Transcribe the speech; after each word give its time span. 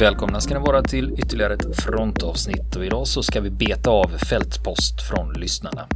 Välkomna 0.00 0.40
ska 0.40 0.54
ni 0.54 0.60
vara 0.60 0.82
till 0.82 1.12
ytterligare 1.18 1.54
ett 1.54 1.82
frontavsnitt 1.82 2.76
och 2.76 2.84
idag 2.84 3.06
så 3.06 3.22
ska 3.22 3.40
vi 3.40 3.50
beta 3.50 3.90
av 3.90 4.08
fältpost 4.08 5.02
från 5.08 5.32
lyssnarna. 5.32 5.88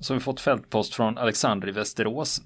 Så 0.00 0.12
har 0.12 0.18
vi 0.18 0.24
fått 0.24 0.40
fältpost 0.40 0.94
från 0.94 1.18
Alexander 1.18 1.68
i 1.68 1.72
Västerås. 1.72 2.42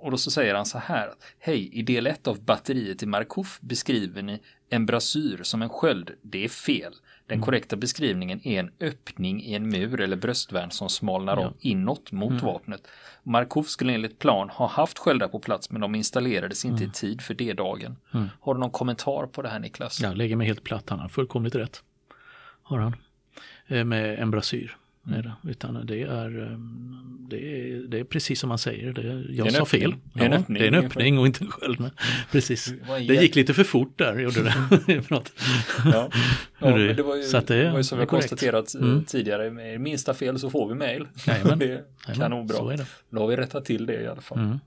Och 0.00 0.10
då 0.10 0.16
så 0.16 0.30
säger 0.30 0.54
han 0.54 0.66
så 0.66 0.78
här. 0.78 1.10
Hej, 1.38 1.70
i 1.72 1.82
del 1.82 2.06
1 2.06 2.26
av 2.26 2.44
batteriet 2.44 3.02
i 3.02 3.06
Markov 3.06 3.46
beskriver 3.60 4.22
ni 4.22 4.42
en 4.70 4.86
brasyr 4.86 5.40
som 5.42 5.62
en 5.62 5.68
sköld. 5.68 6.10
Det 6.22 6.44
är 6.44 6.48
fel. 6.48 6.92
Den 7.32 7.38
Mm. 7.38 7.44
korrekta 7.44 7.76
beskrivningen 7.76 8.40
är 8.48 8.60
en 8.60 8.70
öppning 8.80 9.42
i 9.42 9.54
en 9.54 9.68
mur 9.68 10.00
eller 10.00 10.16
bröstvärn 10.16 10.70
som 10.70 10.88
smalnar 10.88 11.36
av 11.36 11.54
inåt 11.60 12.12
mot 12.12 12.30
Mm. 12.30 12.44
vapnet. 12.44 12.88
Markov 13.22 13.62
skulle 13.62 13.92
enligt 13.92 14.18
plan 14.18 14.48
ha 14.50 14.66
haft 14.66 14.98
sköldar 14.98 15.28
på 15.28 15.38
plats 15.40 15.70
men 15.70 15.80
de 15.80 15.94
installerades 15.94 16.64
inte 16.64 16.82
Mm. 16.82 16.90
i 16.90 16.92
tid 16.92 17.20
för 17.22 17.34
D-dagen. 17.34 17.96
Har 18.40 18.54
du 18.54 18.60
någon 18.60 18.70
kommentar 18.70 19.26
på 19.26 19.42
det 19.42 19.48
här 19.48 19.58
Niklas? 19.58 20.00
Jag 20.00 20.16
lägger 20.16 20.36
mig 20.36 20.46
helt 20.46 20.62
platt, 20.64 20.90
han 20.90 20.98
har 21.00 21.08
fullkomligt 21.08 21.54
rätt. 21.54 21.82
Har 22.62 22.78
han. 22.78 22.96
Eh, 23.66 23.84
Med 23.84 24.18
en 24.18 24.30
brasyr. 24.30 24.76
Är 25.08 25.22
det. 25.22 25.50
Utan 25.50 25.86
det 25.86 26.02
är, 26.02 26.42
ehm, 26.52 27.26
det, 27.30 27.36
är, 27.36 27.76
det 27.88 27.98
är 28.00 28.04
precis 28.04 28.40
som 28.40 28.48
man 28.48 28.58
säger. 28.58 28.92
Det, 28.92 29.24
jag 29.32 29.46
en 29.46 29.52
sa 29.52 29.62
öppning. 29.62 29.80
fel. 29.82 29.94
Det 30.14 30.20
är 30.20 30.24
en 30.26 30.32
Ja, 30.32 30.38
öppning 30.38 30.58
det 30.58 30.64
är 30.68 30.72
en 30.72 30.84
öppning 30.86 31.18
och 31.18 31.26
inte 31.26 31.44
en 31.44 31.50
sköld. 31.50 31.80
men 31.80 31.90
Precis. 32.30 32.72
Det 33.08 33.14
gick 33.14 33.34
lite 33.36 33.54
för 33.54 33.64
fort 33.64 33.98
där, 33.98 34.18
gjorde 34.18 34.42
det. 34.42 34.52
Förlåt. 35.02 35.32
Ja, 35.84 36.10
ja 36.58 36.66
Det- 36.70 36.86
men 36.86 36.96
det 36.96 37.02
var 37.02 37.16
ju, 37.16 37.22
så 37.22 37.36
att 37.36 37.46
det- 37.46 37.62
det 37.64 37.70
var 37.70 37.78
ju 37.78 37.84
som 37.84 37.98
det 37.98 38.04
vi 38.04 38.08
konstaterat 38.08 38.74
eh, 38.74 38.80
Mm. 38.82 39.04
tidigare. 39.04 39.50
Med 39.50 39.80
minsta 39.80 40.14
fel 40.14 40.38
så 40.38 40.50
får 40.50 40.68
vi 40.68 40.74
mail. 40.74 41.06
Jajamän. 41.26 41.58
det 41.58 41.84
är 42.08 42.14
kanonbra. 42.14 42.56
så 42.56 42.68
är 42.68 42.76
det. 42.76 42.86
Då 43.10 43.20
har 43.20 43.26
vi 43.28 43.36
rättat 43.36 43.64
till 43.64 43.86
det 43.86 44.00
i 44.02 44.06
alla 44.06 44.20
fall. 44.20 44.38
Mm. 44.38 44.58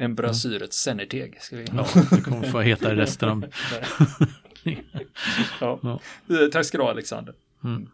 En 0.00 0.14
brasyrets 0.14 0.76
sennerteg. 0.76 1.36
Ska 1.40 1.56
vi... 1.56 1.64
Ja, 1.76 1.86
det 2.10 2.20
kommer 2.20 2.46
få 2.50 2.60
heta 2.60 2.96
resten 2.96 3.28
av... 3.28 3.44
ja. 5.60 5.78
Ja. 5.82 6.00
Eh, 6.30 6.48
Tack 6.52 6.64
ska 6.66 6.78
du 6.78 6.84
ha 6.84 6.90
Alexander. 6.90 7.34
Mm. 7.64 7.88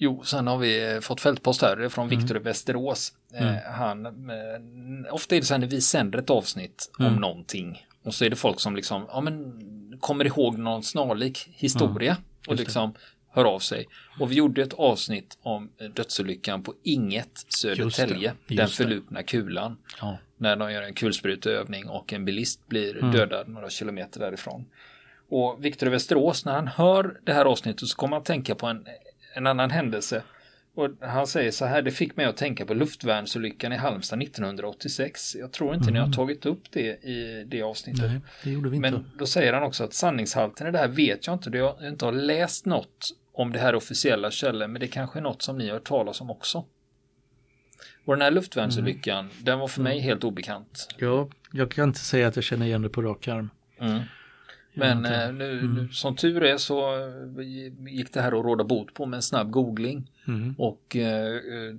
Jo, 0.00 0.22
sen 0.24 0.46
har 0.46 0.58
vi 0.58 0.92
eh, 0.94 1.00
fått 1.00 1.20
fältpost 1.20 1.62
här 1.62 1.88
från 1.88 2.06
Mm. 2.08 2.18
Viktor 2.18 2.36
i 2.36 2.40
Västerås. 2.40 3.12
Eh, 3.34 3.54
han, 3.72 4.06
eh, 4.06 5.14
ofta 5.14 5.36
är 5.36 5.40
det 5.40 5.46
så 5.46 5.54
här 5.54 5.58
när 5.58 5.66
vi 5.66 5.80
sänder 5.80 6.18
ett 6.18 6.30
avsnitt 6.30 6.90
om 6.98 7.06
Mm. 7.06 7.20
någonting 7.20 7.86
och 8.04 8.14
så 8.14 8.24
är 8.24 8.30
det 8.30 8.36
folk 8.36 8.60
som 8.60 8.76
liksom, 8.76 9.06
ja 9.08 9.20
men 9.20 9.62
kommer 10.00 10.24
ihåg 10.24 10.58
någon 10.58 10.82
snarlik 10.82 11.48
historia 11.52 12.16
och 12.48 12.56
det. 12.56 12.62
liksom 12.62 12.94
hör 13.30 13.44
av 13.44 13.58
sig. 13.58 13.86
Och 14.20 14.30
vi 14.30 14.34
gjorde 14.34 14.62
ett 14.62 14.72
avsnitt 14.74 15.38
om 15.42 15.70
eh, 15.80 15.88
dödsolyckan 15.90 16.62
på 16.62 16.74
Inget, 16.82 17.44
Södertälje, 17.48 18.32
Just 18.48 18.58
den 18.58 18.68
förlupna 18.68 19.22
kulan. 19.22 19.76
Ja. 20.00 20.18
När 20.36 20.56
de 20.56 20.72
gör 20.72 20.82
en 20.82 20.94
kulspruteövning 20.94 21.88
och 21.88 22.12
en 22.12 22.24
bilist 22.24 22.68
blir 22.68 22.98
Mm. 22.98 23.12
dödad 23.12 23.48
några 23.48 23.70
kilometer 23.70 24.20
därifrån. 24.20 24.64
Och 25.30 25.64
Viktor 25.64 25.86
Västerås, 25.86 26.44
när 26.44 26.52
han 26.52 26.66
hör 26.68 27.20
det 27.24 27.32
här 27.32 27.44
avsnittet 27.44 27.88
så 27.88 27.96
kommer 27.96 28.16
han 28.16 28.24
tänka 28.24 28.54
på 28.54 28.66
en, 28.66 28.86
en 29.34 29.46
annan 29.46 29.70
händelse. 29.70 30.22
Och 30.74 30.90
han 31.00 31.26
säger 31.26 31.50
så 31.50 31.64
här, 31.64 31.82
det 31.82 31.90
fick 31.90 32.16
mig 32.16 32.26
att 32.26 32.36
tänka 32.36 32.66
på 32.66 32.74
luftvärnsolyckan 32.74 33.72
i 33.72 33.76
Halmstad 33.76 34.22
1986. 34.22 35.36
Jag 35.40 35.52
tror 35.52 35.74
inte 35.74 35.90
ni 35.90 35.98
har 35.98 36.12
tagit 36.12 36.46
upp 36.46 36.62
det 36.70 37.04
i 37.04 37.44
det 37.48 37.62
avsnittet. 37.62 38.00
Mm. 38.04 38.12
Nej, 38.12 38.20
det 38.44 38.50
gjorde 38.50 38.70
vi 38.70 38.76
inte. 38.76 38.90
Men 38.90 39.10
då 39.18 39.26
säger 39.26 39.52
han 39.52 39.62
också 39.62 39.84
att 39.84 39.94
sanningshalten 39.94 40.66
i 40.66 40.70
det 40.70 40.78
här 40.78 40.88
vet 40.88 41.26
jag 41.26 41.34
inte. 41.34 41.50
Jag 41.58 41.72
har 41.72 41.88
inte 41.88 42.04
har 42.04 42.12
läst 42.12 42.66
något 42.66 43.08
om 43.32 43.52
det 43.52 43.58
här 43.58 43.74
officiella 43.74 44.30
källor, 44.30 44.66
men 44.66 44.80
det 44.80 44.88
kanske 44.88 45.18
är 45.18 45.22
något 45.22 45.42
som 45.42 45.58
ni 45.58 45.66
har 45.66 45.72
hört 45.74 45.84
talas 45.84 46.20
om 46.20 46.30
också. 46.30 46.64
Och 48.04 48.14
den 48.14 48.22
här 48.22 48.30
luftvärnsolyckan, 48.30 49.18
Mm. 49.24 49.32
den 49.44 49.58
var 49.58 49.68
för 49.68 49.82
mig 49.82 49.98
helt 50.00 50.24
obekant. 50.24 50.88
Ja, 50.98 51.28
jag 51.52 51.70
kan 51.70 51.84
inte 51.88 52.00
säga 52.00 52.28
att 52.28 52.36
jag 52.36 52.44
känner 52.44 52.66
igen 52.66 52.82
det 52.82 52.88
på 52.88 53.02
rak 53.02 53.28
arm. 53.28 53.50
Mm. 53.80 54.00
Men 54.74 55.04
eh, 55.04 55.32
nu, 55.32 55.68
nu, 55.68 55.88
som 55.92 56.16
tur 56.16 56.42
är 56.42 56.56
så 56.56 56.96
eh, 56.96 57.46
gick 57.88 58.12
det 58.12 58.20
här 58.20 58.38
att 58.38 58.44
råda 58.44 58.64
bot 58.64 58.94
på 58.94 59.06
med 59.06 59.16
en 59.16 59.22
snabb 59.22 59.50
googling. 59.50 60.10
Mm. 60.28 60.54
Och, 60.58 60.96
eh, 60.96 61.34
eh, 61.34 61.74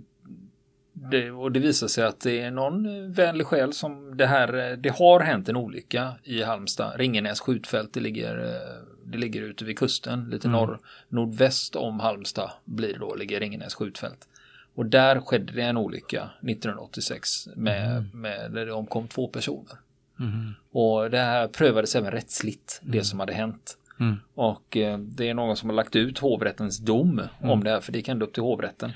det, 0.94 1.32
och 1.32 1.52
det 1.52 1.60
visar 1.60 1.88
sig 1.88 2.04
att 2.04 2.20
det 2.20 2.42
är 2.42 2.52
någon 2.52 3.12
vänlig 3.14 3.48
själ 3.48 3.74
som 3.74 4.18
det 4.18 4.26
här, 4.26 4.78
det 4.78 4.90
har 4.90 5.20
hänt 5.20 5.50
en 5.50 5.56
olycka 5.56 6.12
i 6.24 6.44
Halmstad, 6.44 6.94
Ringenäs 6.96 7.40
skjutfält, 7.40 7.94
det 7.94 8.00
ligger, 8.00 8.60
det 9.06 9.18
ligger 9.18 9.42
ute 9.42 9.66
vid 9.66 9.80
kusten, 9.80 10.30
lite 10.30 10.48
norr, 10.48 10.80
nordväst 11.10 11.76
om 11.76 12.00
Halmstad 12.00 12.52
blir 12.66 12.94
det 12.94 13.00
då, 13.00 13.16
ligger 13.16 13.40
Ringenäs 13.40 13.76
skjutfält. 13.76 14.28
Och 14.76 14.86
där 14.86 15.20
skedde 15.20 15.54
det 15.54 15.62
en 15.62 15.78
olycka 15.78 16.30
1986 16.40 17.48
med, 17.56 18.10
med 18.14 18.52
där 18.52 18.66
det 18.66 18.74
omkom 18.74 19.08
två 19.08 19.28
personer. 19.28 19.78
Mm. 20.20 20.54
Och 20.72 21.10
det 21.10 21.20
här 21.20 21.48
prövades 21.48 21.96
även 21.96 22.12
rättsligt, 22.12 22.82
det 22.84 23.04
som 23.04 23.20
hade 23.20 23.34
hänt. 23.34 23.78
Mm. 24.00 24.16
Och 24.36 24.78
eh, 24.78 24.98
det 24.98 25.30
är 25.30 25.34
någon 25.34 25.58
som 25.58 25.70
har 25.70 25.76
lagt 25.76 25.96
ut 25.96 26.20
hovrättens 26.20 26.78
dom 26.78 27.22
om 27.42 27.64
det 27.64 27.70
här, 27.70 27.82
för 27.82 27.92
det 27.92 27.98
gick 27.98 28.08
ändå 28.08 28.26
upp 28.26 28.34
till 28.34 28.44
hovrätten. 28.44 28.92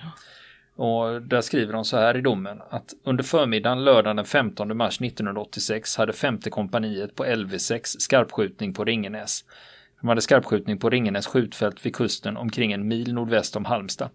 Och 0.75 1.22
där 1.22 1.41
skriver 1.41 1.73
de 1.73 1.85
så 1.85 1.97
här 1.97 2.17
i 2.17 2.22
domen 2.22 2.61
att 2.69 2.94
under 3.03 3.23
förmiddagen 3.23 3.84
lördagen 3.84 4.16
den 4.16 4.25
15 4.25 4.78
mars 4.78 5.01
1986 5.01 5.97
hade 5.97 6.13
femte 6.13 6.50
kompaniet 6.50 7.16
på 7.16 7.25
LV6 7.25 7.81
skarpskjutning 7.84 8.73
på 8.73 8.85
Ringenäs. 8.85 9.45
De 10.01 10.07
hade 10.07 10.22
skarpskjutning 10.22 10.78
på 10.78 10.90
Ringenäs 10.90 11.28
skjutfält 11.28 11.85
vid 11.85 11.95
kusten 11.95 12.38
omkring 12.38 12.72
en 12.72 12.88
mil 12.88 13.13
nordväst 13.13 13.55
om 13.55 13.66
Halmstad. 13.66 14.09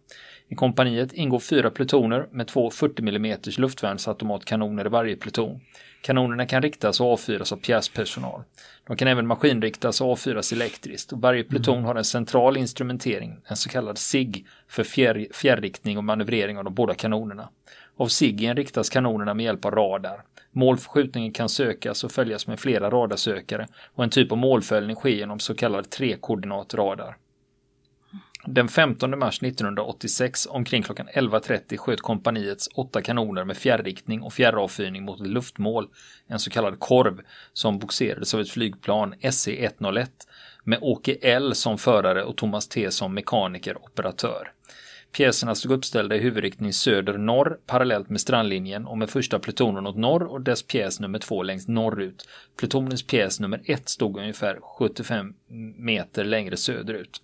I 0.48 0.54
kompaniet 0.54 1.12
ingår 1.12 1.38
fyra 1.38 1.70
plutoner 1.70 2.26
med 2.30 2.46
två 2.46 2.70
40 2.70 3.02
mm 3.02 3.38
luftvärnsautomatkanoner 3.58 4.86
i 4.86 4.88
varje 4.88 5.16
pluton. 5.16 5.60
Kanonerna 6.00 6.46
kan 6.46 6.62
riktas 6.62 7.00
och 7.00 7.12
avfyras 7.12 7.52
av 7.52 7.56
pjäspersonal. 7.56 8.42
De 8.86 8.96
kan 8.96 9.08
även 9.08 9.26
maskinriktas 9.26 10.00
och 10.00 10.10
avfyras 10.12 10.52
elektriskt 10.52 11.12
och 11.12 11.20
varje 11.20 11.44
pluton 11.44 11.84
har 11.84 11.94
en 11.94 12.04
central 12.04 12.56
instrumentering, 12.56 13.40
en 13.46 13.56
så 13.56 13.68
kallad 13.68 13.98
SIG, 13.98 14.46
för 14.68 14.84
fjärr, 14.84 15.26
fjärrriktning 15.32 15.98
och 15.98 16.04
manövrering 16.04 16.58
av 16.58 16.64
de 16.64 16.74
båda 16.74 16.94
kanonerna. 16.94 17.48
Av 17.96 18.06
SIGen 18.06 18.56
riktas 18.56 18.90
kanonerna 18.90 19.34
med 19.34 19.44
hjälp 19.44 19.64
av 19.64 19.70
radar. 19.70 20.22
Mål 20.52 20.78
för 20.78 20.90
skjutningen 20.90 21.32
kan 21.32 21.48
sökas 21.48 22.04
och 22.04 22.12
följas 22.12 22.46
med 22.46 22.60
flera 22.60 22.90
radarsökare 22.90 23.66
och 23.94 24.04
en 24.04 24.10
typ 24.10 24.32
av 24.32 24.38
målföljning 24.38 24.96
sker 24.96 25.10
genom 25.10 25.38
så 25.38 25.54
kallad 25.54 25.90
trekoordinatradar. 25.90 27.16
Den 28.50 28.68
15 28.68 29.18
mars 29.18 29.42
1986 29.42 30.46
omkring 30.50 30.82
klockan 30.82 31.08
11.30 31.08 31.76
sköt 31.76 32.00
kompaniets 32.00 32.68
åtta 32.74 33.02
kanoner 33.02 33.44
med 33.44 33.56
fjärrriktning 33.56 34.22
och 34.22 34.32
fjärravfyrning 34.32 35.04
mot 35.04 35.20
ett 35.20 35.26
luftmål, 35.26 35.88
en 36.26 36.38
så 36.38 36.50
kallad 36.50 36.80
korv, 36.80 37.20
som 37.52 37.78
boxerades 37.78 38.34
av 38.34 38.40
ett 38.40 38.50
flygplan 38.50 39.14
SE-101 39.20 40.06
med 40.64 40.78
Åke 40.80 41.16
L 41.22 41.54
som 41.54 41.78
förare 41.78 42.24
och 42.24 42.36
Thomas 42.36 42.68
T 42.68 42.90
som 42.90 43.14
mekaniker 43.14 43.84
operatör. 43.84 44.52
Pjäserna 45.12 45.54
stod 45.54 45.72
uppställda 45.72 46.16
i 46.16 46.18
huvudriktning 46.18 46.72
söder-norr 46.72 47.58
parallellt 47.66 48.10
med 48.10 48.20
strandlinjen 48.20 48.86
och 48.86 48.98
med 48.98 49.10
första 49.10 49.38
plutonen 49.38 49.86
åt 49.86 49.96
norr 49.96 50.22
och 50.22 50.40
dess 50.40 50.62
pjäs 50.62 51.00
nummer 51.00 51.18
två 51.18 51.42
längst 51.42 51.68
norrut. 51.68 52.28
Plutonens 52.58 53.02
pjäs 53.06 53.40
nummer 53.40 53.60
ett 53.64 53.88
stod 53.88 54.18
ungefär 54.18 54.58
75 54.78 55.34
meter 55.76 56.24
längre 56.24 56.56
söderut. 56.56 57.22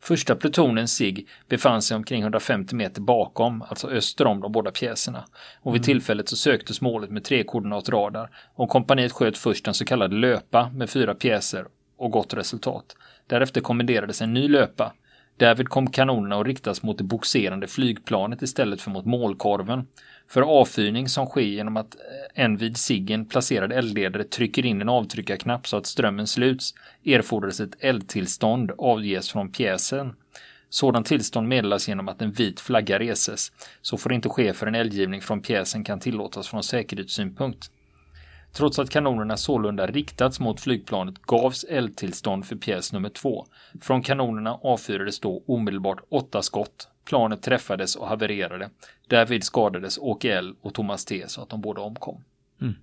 Första 0.00 0.36
plutonen 0.36 0.88
SIG 0.88 1.28
befann 1.48 1.82
sig 1.82 1.96
omkring 1.96 2.22
150 2.22 2.74
meter 2.74 3.00
bakom, 3.00 3.62
alltså 3.62 3.88
öster 3.88 4.26
om 4.26 4.40
de 4.40 4.52
båda 4.52 4.70
pjäserna. 4.70 5.24
Och 5.60 5.74
vid 5.74 5.82
tillfället 5.82 6.28
så 6.28 6.36
söktes 6.36 6.80
målet 6.80 7.10
med 7.10 7.24
tre 7.24 7.44
koordinatradar 7.44 8.30
och 8.54 8.68
kompaniet 8.68 9.12
sköt 9.12 9.38
först 9.38 9.68
en 9.68 9.74
så 9.74 9.84
kallad 9.84 10.14
löpa 10.14 10.70
med 10.74 10.90
fyra 10.90 11.14
pjäser 11.14 11.66
och 11.96 12.10
gott 12.10 12.34
resultat. 12.34 12.96
Därefter 13.26 13.60
kommenderades 13.60 14.22
en 14.22 14.34
ny 14.34 14.48
löpa. 14.48 14.92
Därvid 15.36 15.68
kom 15.68 15.90
kanonerna 15.90 16.40
att 16.40 16.46
riktas 16.46 16.82
mot 16.82 16.98
det 16.98 17.04
boxerande 17.04 17.66
flygplanet 17.66 18.42
istället 18.42 18.80
för 18.80 18.90
mot 18.90 19.06
målkorven. 19.06 19.86
För 20.28 20.42
avfyrning 20.42 21.08
som 21.08 21.26
sker 21.26 21.40
genom 21.40 21.76
att 21.76 21.94
eh, 21.94 22.44
en 22.44 22.56
vid 22.56 22.76
siggen 22.76 23.26
placerad 23.26 23.72
eldledare 23.72 24.24
trycker 24.24 24.66
in 24.66 24.80
en 24.80 24.88
avtryckarknapp 24.88 25.68
så 25.68 25.76
att 25.76 25.86
strömmen 25.86 26.26
sluts 26.26 26.74
erfordras 27.04 27.60
ett 27.60 27.76
eldtillstånd 27.80 28.72
avges 28.78 29.32
från 29.32 29.52
pjäsen. 29.52 30.14
Sådant 30.68 31.06
tillstånd 31.06 31.48
meddelas 31.48 31.88
genom 31.88 32.08
att 32.08 32.22
en 32.22 32.32
vit 32.32 32.60
flagga 32.60 32.98
reses. 32.98 33.52
Så 33.82 33.96
får 33.96 34.12
inte 34.12 34.28
ske 34.28 34.52
för 34.52 34.66
en 34.66 34.74
eldgivning 34.74 35.20
från 35.20 35.42
pjäsen 35.42 35.84
kan 35.84 36.00
tillåtas 36.00 36.48
från 36.48 36.62
säkerhetssynpunkt. 36.62 37.70
Trots 38.56 38.78
att 38.78 38.90
kanonerna 38.90 39.36
sålunda 39.36 39.86
riktats 39.86 40.40
mot 40.40 40.60
flygplanet 40.60 41.22
gavs 41.22 41.64
eldtillstånd 41.64 42.46
för 42.46 42.56
pjäs 42.56 42.92
nummer 42.92 43.08
två. 43.08 43.46
Från 43.80 44.02
kanonerna 44.02 44.54
avfyrades 44.54 45.20
då 45.20 45.42
omedelbart 45.46 46.00
åtta 46.08 46.42
skott. 46.42 46.88
Planet 47.04 47.42
träffades 47.42 47.96
och 47.96 48.08
havererade. 48.08 48.70
Därvid 49.08 49.44
skadades 49.44 49.98
Åke 49.98 50.34
L 50.34 50.54
och 50.60 50.74
Thomas 50.74 51.04
T 51.04 51.24
så 51.28 51.42
att 51.42 51.48
de 51.48 51.60
båda 51.60 51.80
omkom. 51.80 52.24
Mm. 52.60 52.74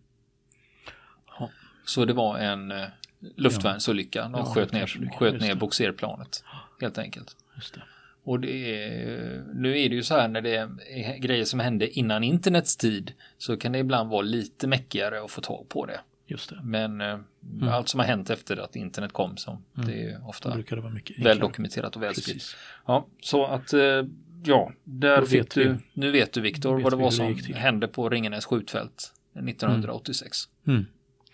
Ja. 1.40 1.50
Så 1.86 2.06
det 2.06 2.14
var 2.14 2.38
en 2.38 2.72
eh, 2.72 2.78
luftvärnsluftvärnsolycka. 3.20 4.24
De 4.24 4.34
Ja, 4.34 4.46
sköt 4.46 4.72
ner, 4.72 4.82
luftvärnsolycka, 4.82 5.18
sköt 5.18 5.42
ner 5.42 5.56
boxerplanet. 5.56 6.44
Helt 6.82 6.98
enkelt. 6.98 7.36
Just 7.56 7.74
det. 7.74 7.82
Och 8.24 8.40
det 8.40 8.52
är, 8.52 9.44
nu 9.54 9.80
är 9.80 9.90
det 9.90 9.96
ju 9.96 10.04
så 10.04 10.16
här 10.16 10.28
när 10.28 10.42
det 10.42 10.56
är 10.56 11.18
grejer 11.18 11.46
som 11.46 11.60
hände 11.60 11.90
innan 11.90 12.24
internets 12.24 12.78
tid 12.78 13.14
så 13.38 13.58
kan 13.58 13.72
det 13.72 13.80
ibland 13.80 14.10
vara 14.10 14.22
lite 14.22 14.68
mäckigare 14.68 15.24
att 15.24 15.32
få 15.32 15.42
tag 15.42 15.70
på 15.70 15.86
det. 15.86 16.00
Just 16.28 16.50
det. 16.50 16.60
Men 16.64 17.02
eh, 17.02 17.20
allt 17.62 17.90
som 17.90 18.00
har 18.00 18.08
hänt 18.08 18.30
efter 18.30 18.58
att 18.58 18.76
internet 18.76 19.14
kom 19.14 19.38
så 19.38 19.62
det 19.74 20.04
är 20.04 20.28
ofta 20.30 20.54
brukar 20.54 20.76
det 20.76 20.82
vara 20.82 20.94
mycket 20.94 21.26
väl 21.26 21.40
dokumenterat 21.40 21.96
och. 21.96 22.02
Precis. 22.02 22.56
Ja, 22.86 23.08
så 23.22 23.46
att 23.46 23.74
eh, 23.74 24.04
ja, 24.44 24.72
där 24.84 25.26
fick 25.26 25.54
du, 25.54 25.70
vi. 25.70 25.80
nu 25.94 26.12
vet 26.12 26.34
du 26.34 26.42
Viktor 26.42 26.80
vad 26.82 26.92
det 26.94 26.98
var 26.98 27.06
det 27.06 27.12
som 27.12 27.36
till. 27.36 27.56
hände 27.56 27.88
på 27.88 28.10
Ringenäs 28.10 28.46
skjutfält 28.46 29.14
1986. 29.34 30.38
Mm. 30.68 30.86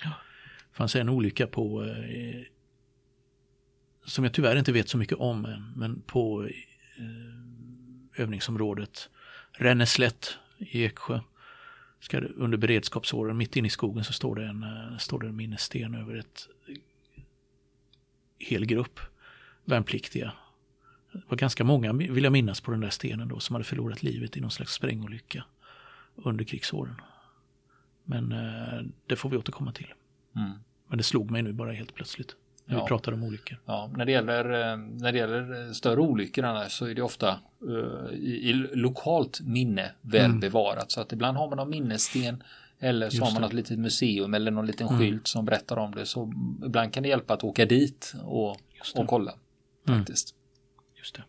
Ja. 0.04 0.10
Det 0.72 0.78
fanns 0.78 0.96
en 0.96 1.10
olycka 1.10 1.48
på 1.48 1.84
eh, 1.84 2.42
som 4.06 4.24
jag 4.24 4.34
tyvärr 4.34 4.56
inte 4.56 4.72
vet 4.72 4.90
så 4.90 4.98
mycket 4.98 5.18
om 5.18 5.72
men 5.76 6.02
på 6.02 6.50
övningsområdet 8.16 9.10
Ränneslätt 9.52 10.38
i 10.58 10.84
Eksjö. 10.84 11.20
Ska 12.00 12.20
under 12.20 12.58
beredskapsåren, 12.58 13.38
mitt 13.38 13.56
inne 13.56 13.68
i 13.68 13.72
skogen, 13.72 14.04
så 14.04 14.14
står 14.14 14.36
det 14.36 14.46
en, 14.46 14.64
eh, 14.64 14.98
står 14.98 15.20
det 15.20 15.28
en 15.28 15.36
minnessten 15.36 15.96
över 15.96 16.16
ett 16.16 16.48
hel 18.40 18.66
grupp 18.66 19.00
värnpliktiga. 19.66 20.32
Det 21.12 21.22
var 21.28 21.38
ganska 21.38 21.64
många, 21.64 21.94
vill 21.94 22.24
jag 22.24 22.34
minnas, 22.34 22.62
på 22.62 22.72
den 22.72 22.80
där 22.80 22.90
stenen 22.90 23.28
då 23.28 23.40
som 23.40 23.54
hade 23.54 23.66
förlorat 23.66 24.04
livet 24.04 24.38
i 24.38 24.42
någon 24.42 24.52
slags 24.52 24.74
sprängolycka 24.74 25.44
under 26.16 26.46
krigsåren. 26.46 27.02
Men 28.04 28.32
eh, 28.32 28.86
det 29.08 29.16
får 29.16 29.30
vi 29.30 29.38
återkomma 29.38 29.72
till. 29.72 29.94
Mm. 30.36 30.52
Men 30.88 30.98
det 30.98 31.04
slog 31.04 31.32
mig 31.32 31.42
nu 31.42 31.54
bara 31.54 31.72
helt 31.72 31.94
plötsligt. 31.94 32.36
När 32.70 32.76
Ja. 32.78 32.84
vi 32.84 32.88
pratar 32.88 33.12
om 33.12 33.24
olyckor. 33.24 33.58
Ja, 33.66 33.90
när 33.98 34.06
det 34.06 34.12
gäller, 34.12 34.46
eh, 34.72 34.78
när 34.78 35.12
det 35.12 35.18
gäller 35.18 35.74
större 35.74 36.00
olyckor 36.02 36.46
annars 36.46 36.72
så 36.72 36.86
är 36.86 36.96
det 36.96 37.02
ofta 37.02 37.30
eh, 37.30 38.14
i, 38.14 38.50
i 38.50 38.54
lokalt 38.74 39.42
minne 39.42 39.92
väl 40.02 40.26
Mm. 40.26 40.40
bevarat. 40.40 40.92
Så 40.92 41.02
att 41.02 41.12
ibland 41.14 41.38
har 41.38 41.48
man 41.50 41.58
någon 41.58 41.70
minnessten 41.70 42.44
eller 42.80 43.10
så 43.10 43.16
Just 43.16 43.24
har 43.26 43.32
man 43.32 43.42
det. 43.42 43.48
något 43.48 43.54
litet 43.54 43.80
museum 43.80 44.34
eller 44.34 44.52
någon 44.52 44.66
liten 44.66 44.88
Mm. 44.88 45.00
skylt 45.00 45.28
som 45.28 45.46
berättar 45.46 45.78
om 45.78 45.96
det. 45.96 46.06
Så 46.06 46.34
ibland 46.66 46.94
kan 46.94 47.04
det 47.04 47.10
hjälpa 47.10 47.34
att 47.34 47.44
åka 47.44 47.66
dit 47.66 48.14
och, 48.24 48.50
och 48.96 49.08
kolla. 49.08 49.34
Mm. 49.88 50.00
Faktiskt. 50.00 50.36
Just 50.98 51.16
det. 51.16 51.24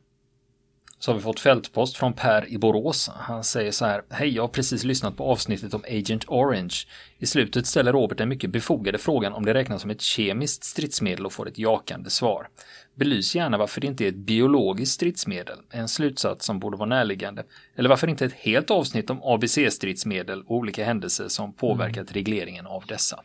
Så 1.00 1.10
har 1.10 1.16
vi 1.16 1.22
fått 1.22 1.40
fältpost 1.40 1.96
från 1.96 2.12
Per 2.12 2.48
i 2.48 2.58
Borås. 2.58 3.10
Han 3.14 3.44
säger 3.44 3.70
så 3.70 3.84
här. 3.84 4.02
Hej, 4.10 4.28
jag 4.28 4.42
har 4.42 4.48
precis 4.48 4.84
lyssnat 4.84 5.16
på 5.16 5.24
avsnittet 5.24 5.74
om 5.74 5.84
Agent 5.88 6.24
Orange. 6.28 6.74
I 7.18 7.26
slutet 7.26 7.66
ställer 7.66 7.92
Robert 7.92 8.18
den 8.18 8.28
mycket 8.28 8.50
befogade 8.50 8.98
frågan 8.98 9.32
om 9.32 9.44
det 9.44 9.54
räknas 9.54 9.82
som 9.82 9.90
ett 9.90 10.00
kemiskt 10.00 10.64
stridsmedel 10.64 11.26
och 11.26 11.32
får 11.32 11.48
ett 11.48 11.58
jakande 11.58 12.10
svar. 12.10 12.48
Belys 12.94 13.34
gärna 13.34 13.58
varför 13.58 13.80
det 13.80 13.86
inte 13.86 14.04
är 14.04 14.08
ett 14.08 14.16
biologiskt 14.16 14.94
stridsmedel, 14.94 15.58
en 15.70 15.88
slutsats 15.88 16.46
som 16.46 16.58
borde 16.58 16.76
vara 16.76 16.88
närliggande. 16.88 17.44
Eller 17.76 17.88
varför 17.88 18.08
inte 18.08 18.24
ett 18.24 18.32
helt 18.32 18.70
avsnitt 18.70 19.10
om 19.10 19.22
ABC-stridsmedel 19.22 20.42
och 20.42 20.56
olika 20.56 20.84
händelser 20.84 21.28
som 21.28 21.52
påverkat 21.52 22.12
regleringen 22.12 22.66
av 22.66 22.86
dessa. 22.86 23.20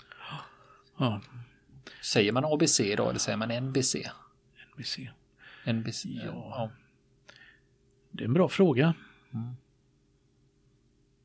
Ja, 1.00 1.22
Säger 2.02 2.32
man 2.32 2.46
ABC 2.46 2.80
idag 2.80 3.10
eller 3.10 3.20
säger 3.20 3.38
man 3.38 3.52
NBC? 3.64 3.96
ser. 4.86 5.14
NBC? 5.66 6.06
Ja. 6.06 6.32
ja. 6.34 6.70
Det 8.18 8.24
är 8.24 8.28
en 8.28 8.34
bra 8.34 8.50
fråga. 8.50 8.94
Mm. 9.34 9.48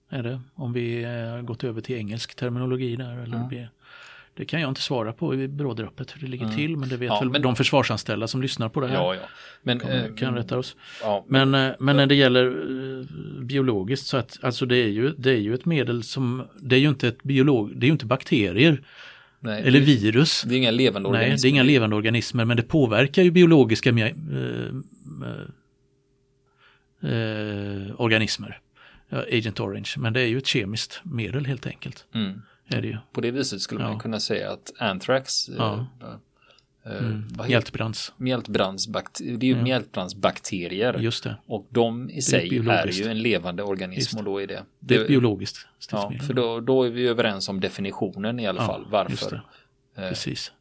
Är 0.08 0.22
det? 0.22 0.40
Om 0.54 0.72
vi 0.72 1.02
eh, 1.04 1.42
gått 1.42 1.64
över 1.64 1.80
till 1.80 1.96
engelsk 1.96 2.34
terminologi 2.34 2.96
där. 2.96 3.18
Eller 3.18 3.36
Mm. 3.36 3.48
vi, 3.48 3.68
det 4.34 4.44
kan 4.44 4.60
jag 4.60 4.68
inte 4.70 4.80
svara 4.80 5.12
på 5.12 5.34
i 5.34 5.48
bråddröppet 5.48 6.14
hur 6.16 6.20
det 6.20 6.26
ligger 6.26 6.48
till. 6.48 6.76
Men 6.76 6.88
det 6.88 6.96
vet 6.96 7.06
Ja, 7.08 7.20
väl 7.20 7.30
men- 7.30 7.42
de 7.42 7.56
försvarsanställda 7.56 8.28
som 8.28 8.42
lyssnar 8.42 8.68
på 8.68 8.80
det 8.80 8.86
här. 8.88 8.94
Ja, 8.94 9.14
ja. 9.14 9.20
Men, 9.62 9.80
Kan, 9.80 9.90
eh, 9.90 10.14
kan 10.14 10.34
rätta 10.34 10.58
oss. 10.58 10.76
ja, 11.02 11.24
Men, 11.28 11.54
eh, 11.54 11.70
men 11.80 11.96
när 11.96 12.06
det 12.06 12.14
gäller 12.14 12.54
biologiskt 13.42 14.06
så 14.06 14.16
att 14.16 14.38
alltså 14.42 14.66
det 14.66 14.76
är 14.76 14.88
ju, 14.88 15.14
det 15.18 15.30
är 15.30 15.36
ju 15.40 15.54
ett 15.54 15.64
medel 15.64 16.02
som, 16.02 16.42
det 16.62 16.76
är 16.76 16.80
ju 16.80 16.88
inte 16.88 17.08
ett 17.08 17.22
biolog, 17.22 17.72
det 17.76 17.84
är 17.84 17.88
ju 17.88 17.92
inte 17.92 18.06
bakterier 18.06 18.82
nej, 19.40 19.62
eller 19.62 19.78
det- 19.80 19.84
virus. 19.86 20.42
Det 20.46 20.54
är 20.54 20.58
inga 20.58 20.70
levande 20.70 21.08
Nej, 21.08 21.12
det 21.12 21.18
är 21.18 21.22
organismer. 21.22 21.50
inga 21.50 21.62
levande 21.62 21.96
organismer 21.96 22.44
men 22.44 22.56
det 22.56 22.62
påverkar 22.62 23.22
ju 23.22 23.30
biologiska 23.30 23.92
eh, 27.02 28.00
organismer. 28.00 28.60
Ja, 29.08 29.18
Agent 29.32 29.60
Orange, 29.60 29.90
men 29.96 30.12
det 30.12 30.20
är 30.20 30.26
ju 30.26 30.38
ett 30.38 30.46
kemiskt 30.46 31.00
medel 31.04 31.46
helt 31.46 31.66
enkelt. 31.66 32.06
Mm. 32.14 32.42
Är 32.68 32.80
det 32.82 32.88
ju. 32.88 32.96
På 33.12 33.20
det 33.20 33.30
viset 33.30 33.60
skulle 33.60 33.80
man 33.80 33.92
Ja. 33.92 33.98
kunna 33.98 34.20
säga 34.20 34.50
att 34.52 34.72
anthrax, 34.78 35.48
eh, 35.48 35.54
Ja. 35.58 35.86
eh, 36.00 36.14
Mm. 36.98 37.24
Hjältebrands. 37.48 38.12
mjältbrandsbakterier, 38.16 39.36
det 39.38 39.46
är 39.46 39.50
ju 39.50 39.56
Ja. 39.56 39.62
mjältbrandsbakterier. 39.62 40.98
Just 40.98 41.24
det. 41.24 41.36
Och 41.46 41.66
de 41.70 42.10
i 42.10 42.22
sig 42.22 42.46
är, 42.46 42.50
biologiskt. 42.50 43.00
ju 43.06 43.10
en 43.10 43.22
levande 43.22 43.62
organism 43.62 44.18
och 44.18 44.24
då 44.24 44.42
är 44.42 44.46
det. 44.46 44.62
Det 44.78 44.96
är 44.96 45.00
ett 45.00 45.08
biologiskt 45.08 45.66
ja, 45.66 45.70
stridsmedel. 45.78 46.26
för 46.26 46.34
då, 46.34 46.60
då 46.60 46.82
är 46.82 46.90
vi 46.90 47.06
överens 47.08 47.48
om 47.48 47.60
definitionen 47.60 48.40
i 48.40 48.46
alla 48.46 48.60
Ja, 48.62 48.66
fall. 48.66 48.86
Varför. 48.90 49.42
Eh, 49.96 50.08
Precis. 50.08 50.52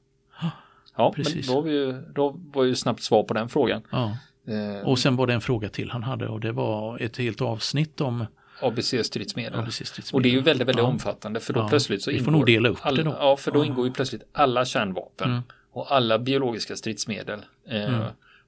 Ja, 0.98 1.14
precis. 1.16 1.36
men 1.48 1.56
då, 1.56 1.62
har 1.62 1.62
vi 1.62 1.72
ju, 1.72 2.02
då 2.16 2.30
var 2.54 2.64
ju 2.64 2.76
snabbt 2.76 3.04
svar 3.04 3.24
på 3.24 3.34
den 3.34 3.50
frågan. 3.50 3.82
Ja. 3.92 4.18
Eh, 4.50 4.88
Och 4.88 5.00
sen 5.00 5.16
var 5.16 5.28
det 5.28 5.34
en 5.34 5.42
fråga 5.42 5.70
till 5.70 5.90
han 5.92 6.04
hade 6.04 6.28
och 6.28 6.40
det 6.40 6.52
var 6.52 7.00
ett 7.02 7.18
helt 7.18 7.42
avsnitt 7.42 8.02
om 8.02 8.26
ABC-stridsmedel. 8.62 9.60
ABC-stridsmedel. 9.60 10.14
Och 10.16 10.22
det 10.22 10.30
är 10.30 10.32
ju 10.32 10.42
väldigt, 10.42 10.68
väldigt 10.68 10.84
Ja. 10.84 10.90
omfattande 10.90 11.40
för 11.40 11.54
då 11.54 11.60
Ja, 11.60 11.70
plötsligt 11.70 12.02
så 12.04 12.12
vi 12.12 12.20
får 12.20 12.32
nog 12.32 12.46
dela 12.46 12.70
upp 12.70 12.78
det 12.84 12.90
alla, 12.90 13.04
då. 13.04 13.16
Ja, 13.20 13.38
för 13.38 13.52
då 13.52 13.60
Ja. 13.60 13.66
ingår 13.66 13.86
ju 13.88 13.94
plötsligt 13.94 14.24
alla 14.34 14.66
kärnvapen 14.66 15.30
Mm. 15.32 15.42
och 15.72 15.92
alla 15.96 16.20
biologiska 16.20 16.76
stridsmedel. 16.76 17.40
Eh, 17.70 17.84
Mm. 17.96 18.02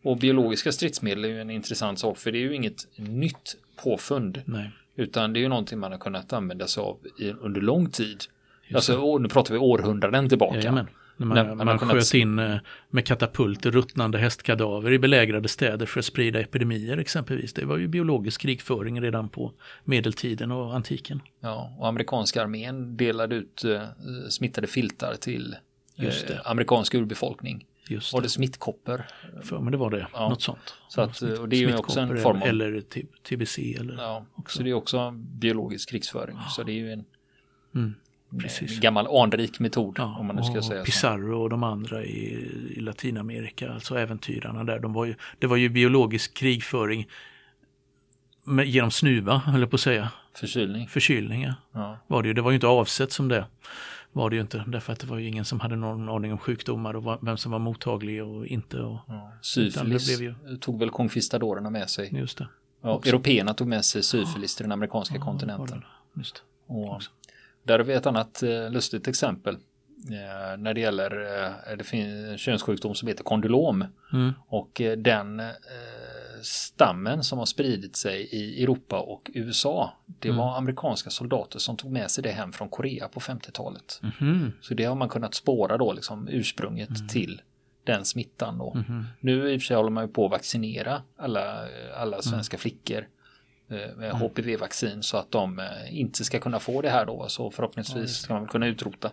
Och 0.04 0.18
biologiska 0.18 0.72
stridsmedel 0.72 1.26
är 1.26 1.30
ju 1.30 1.42
en 1.42 1.50
intressant 1.50 2.00
sak 2.00 2.18
för 2.18 2.32
det 2.32 2.38
är 2.38 2.42
ju 2.42 2.56
inget 2.56 2.88
nytt 2.96 3.56
påfund. 3.84 4.42
Nej, 4.46 4.70
Utan 4.96 5.34
det 5.34 5.40
är 5.40 5.42
ju 5.42 5.48
någonting 5.48 5.80
man 5.80 5.92
har 5.92 6.00
kunnat 6.00 6.34
använda 6.34 6.68
sig 6.68 6.82
av 6.82 6.98
under 7.42 7.62
lång 7.62 7.90
tid. 7.90 8.24
just 8.68 8.76
Alltså, 8.76 9.18
det. 9.18 9.22
nu 9.24 9.30
pratar 9.30 9.54
vi 9.54 9.60
århundraden 9.60 10.30
tillbaka. 10.30 10.56
Jajamän. 10.58 10.88
När 11.22 11.28
man, 11.28 11.36
När- 11.38 11.44
när 11.44 11.56
man 11.56 11.66
man 11.66 11.80
sköt 11.80 12.06
se- 12.06 12.18
in 12.20 12.40
eh, 12.40 12.58
med 12.90 13.06
katapulter 13.06 13.72
ruttnande 13.72 14.18
hästkadaver 14.18 14.92
i 14.92 15.00
belägrade 15.00 15.48
städer 15.48 15.86
för 15.86 16.00
att 16.00 16.06
sprida 16.06 16.40
epidemier 16.40 16.98
exempelvis. 16.98 17.54
Det 17.54 17.66
var 17.66 17.78
ju 17.78 17.88
biologisk 17.88 18.42
krigföring 18.42 19.02
redan 19.02 19.30
på 19.30 19.52
medeltiden 19.84 20.52
och 20.52 20.76
antiken. 20.76 21.22
Ja, 21.40 21.76
och 21.80 21.88
amerikanska 21.88 22.42
armén 22.44 22.98
delade 22.98 23.36
ut 23.36 23.64
eh, 23.64 23.82
smittade 24.30 24.68
filtar 24.68 25.16
till 25.16 25.56
Just 25.96 26.28
det. 26.28 26.34
eh, 26.34 26.40
amerikansk 26.52 26.94
urbefolkning. 26.94 27.66
Just 27.90 28.14
Var 28.14 28.22
det. 28.22 28.26
det 28.26 28.30
smittkoppor? 28.30 29.04
För, 29.44 29.60
men 29.60 29.72
det 29.72 29.78
var 29.78 29.90
det, 29.90 30.08
Ja. 30.14 30.30
något 30.30 30.42
sånt. 30.42 30.76
Så 30.90 31.02
att, 31.02 31.22
och 31.22 31.50
det 31.50 31.56
är 31.56 31.60
ju 31.70 31.76
också 31.78 32.00
en 32.00 32.18
form 32.18 32.42
av- 32.42 32.48
Eller 32.48 32.82
TBC 33.30 33.76
eller... 33.80 33.94
Ja, 33.98 34.26
också. 34.36 34.58
så 34.58 34.64
det 34.64 34.70
är 34.70 34.74
också 34.74 35.12
biologisk 35.12 35.90
krigsföring. 35.90 36.38
Så 36.50 36.64
det 36.64 36.72
är 36.72 36.76
ju 36.76 36.92
en, 36.92 37.06
Mm, 37.76 37.86
en 37.86 37.96
precis. 38.40 38.80
gammal 38.80 39.08
anrik 39.24 39.60
metod 39.60 39.96
Ja, 39.98 40.18
om 40.20 40.28
man 40.28 40.36
nu 40.36 40.44
ska 40.44 40.58
och 40.58 40.66
säga 40.66 40.80
så. 40.82 40.86
Pizarro 40.86 41.42
och 41.42 41.50
de 41.50 41.64
andra 41.64 42.04
i, 42.04 42.48
i 42.78 42.80
Latinamerika, 42.80 43.72
alltså 43.74 43.98
äventyrarna 43.98 44.64
där, 44.64 44.80
de 44.80 44.94
var 44.94 45.06
ju, 45.06 45.16
det 45.40 45.48
var 45.48 45.58
ju 45.58 45.70
biologisk 45.70 46.34
krigföring 46.34 47.08
med, 48.44 48.68
genom 48.68 48.92
snuva, 48.92 49.38
höll 49.38 49.60
jag 49.62 49.70
på 49.70 49.76
att 49.76 49.82
säga. 49.82 50.10
Förkylning. 50.34 50.88
Förkylningar 50.88 51.56
Ja. 51.72 51.98
var 52.08 52.22
det 52.22 52.28
ju. 52.28 52.34
Det 52.34 52.42
var 52.42 52.52
ju 52.52 52.56
inte 52.56 52.68
avsett 52.68 53.12
som 53.12 53.28
det. 53.28 53.46
Var 54.14 54.30
det 54.30 54.36
ju 54.36 54.42
inte, 54.42 54.64
därför 54.68 54.94
att 54.94 55.00
det 55.00 55.08
var 55.08 55.18
ju 55.18 55.28
ingen 55.28 55.46
som 55.46 55.60
hade 55.60 55.76
någon 55.76 56.10
aning 56.10 56.32
om 56.32 56.38
sjukdomar 56.38 56.94
och 56.96 57.18
vem 57.28 57.38
som 57.38 57.52
var 57.52 57.60
mottaglig 57.60 58.24
och 58.24 58.46
inte. 58.48 58.80
Och, 58.80 59.00
Ja. 59.08 59.32
Syfilis 59.42 60.18
blev 60.20 60.58
tog 60.60 60.80
väl 60.80 60.90
konquistadorerna 60.90 61.70
med 61.70 61.90
sig. 61.90 62.10
just 62.14 62.38
det. 62.38 62.48
Ja. 62.84 63.02
Européerna 63.06 63.54
tog 63.54 63.68
med 63.68 63.86
sig 63.86 64.04
syfilis 64.04 64.56
till 64.56 64.64
den 64.64 64.72
amerikanska 64.72 65.16
Ja, 65.16 65.22
kontinenten. 65.22 65.80
det. 66.14 66.20
Just 66.20 66.36
det. 66.36 66.42
Och 66.74 66.96
också. 66.96 67.12
Där 67.64 67.80
har 67.80 67.86
vi 67.86 67.94
ett 67.94 68.06
annat 68.06 68.44
eh, 68.44 68.70
lustigt 68.72 69.08
exempel. 69.08 69.56
Eh, 70.12 70.58
när 70.58 70.74
det 70.74 70.82
gäller, 70.82 71.12
eh, 71.72 71.78
det 71.78 71.84
finns 71.84 72.30
en 72.30 72.38
könssjukdom 72.38 72.96
som 72.96 73.08
heter 73.08 73.24
kondylom. 73.24 73.86
Mm. 74.14 74.34
Och 74.48 74.82
den 74.98 75.42
stammen 76.42 77.24
som 77.24 77.40
har 77.40 77.46
spridit 77.46 77.96
sig 77.96 78.22
i 78.22 78.64
Europa 78.64 79.00
och 79.00 79.32
USA, 79.34 79.94
det 80.06 80.28
Mm. 80.28 80.38
var 80.38 80.58
amerikanska 80.58 81.10
soldater 81.10 81.60
som 81.60 81.78
tog 81.78 81.92
med 81.92 82.12
sig 82.12 82.24
det 82.24 82.32
hem 82.32 82.52
från 82.54 82.70
Korea 82.70 83.08
på 83.08 83.20
50-talet. 83.20 84.00
Mhm. 84.04 84.52
Så 84.62 84.74
det 84.74 84.84
har 84.86 84.96
man 84.96 85.10
kunnat 85.10 85.34
spåra 85.34 85.78
då, 85.78 85.94
liksom 85.94 86.28
ursprunget 86.32 86.90
Mm. 86.90 87.08
till 87.08 87.42
den 87.84 88.06
smittan 88.06 88.58
då. 88.58 88.74
Mhm. 88.74 89.06
Nu 89.20 89.54
i 89.54 89.58
och 89.58 89.62
för 89.62 89.66
sig 89.66 89.76
håller 89.78 89.90
man 89.90 90.04
ju 90.08 90.14
på 90.14 90.26
att 90.26 90.32
vaccinera 90.32 91.02
alla, 91.18 91.68
Mm. 91.68 91.72
alla 91.98 92.22
svenska 92.22 92.58
flickor 92.58 93.08
eh, 93.72 93.96
med 93.98 94.12
HPV-vaccin 94.12 95.04
så 95.04 95.18
att 95.18 95.32
de 95.32 95.60
eh, 95.60 96.00
inte 96.00 96.24
ska 96.24 96.40
kunna 96.40 96.60
få 96.60 96.82
det 96.82 96.90
här 96.90 97.06
då. 97.06 97.30
Så 97.30 97.52
förhoppningsvis 97.52 98.18
ska 98.18 98.34
man 98.34 98.48
kunna 98.48 98.68
utrota, 98.68 99.12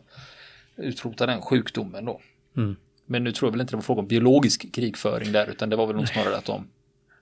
utrota 0.76 1.26
den 1.26 1.42
sjukdomen 1.42 2.04
då. 2.04 2.20
Mm. 2.56 2.76
Men 3.06 3.24
nu 3.24 3.32
tror 3.32 3.46
jag 3.46 3.52
väl 3.52 3.60
inte 3.60 3.72
det 3.72 3.76
var 3.76 3.82
fråga 3.82 4.00
om 4.00 4.08
biologisk 4.08 4.74
krigföring 4.74 5.32
där 5.32 5.46
utan 5.46 5.70
det 5.70 5.76
var 5.76 5.86
väl 5.86 5.96
nog 5.96 6.08
snarare 6.08 6.36
att 6.36 6.44
de 6.44 6.68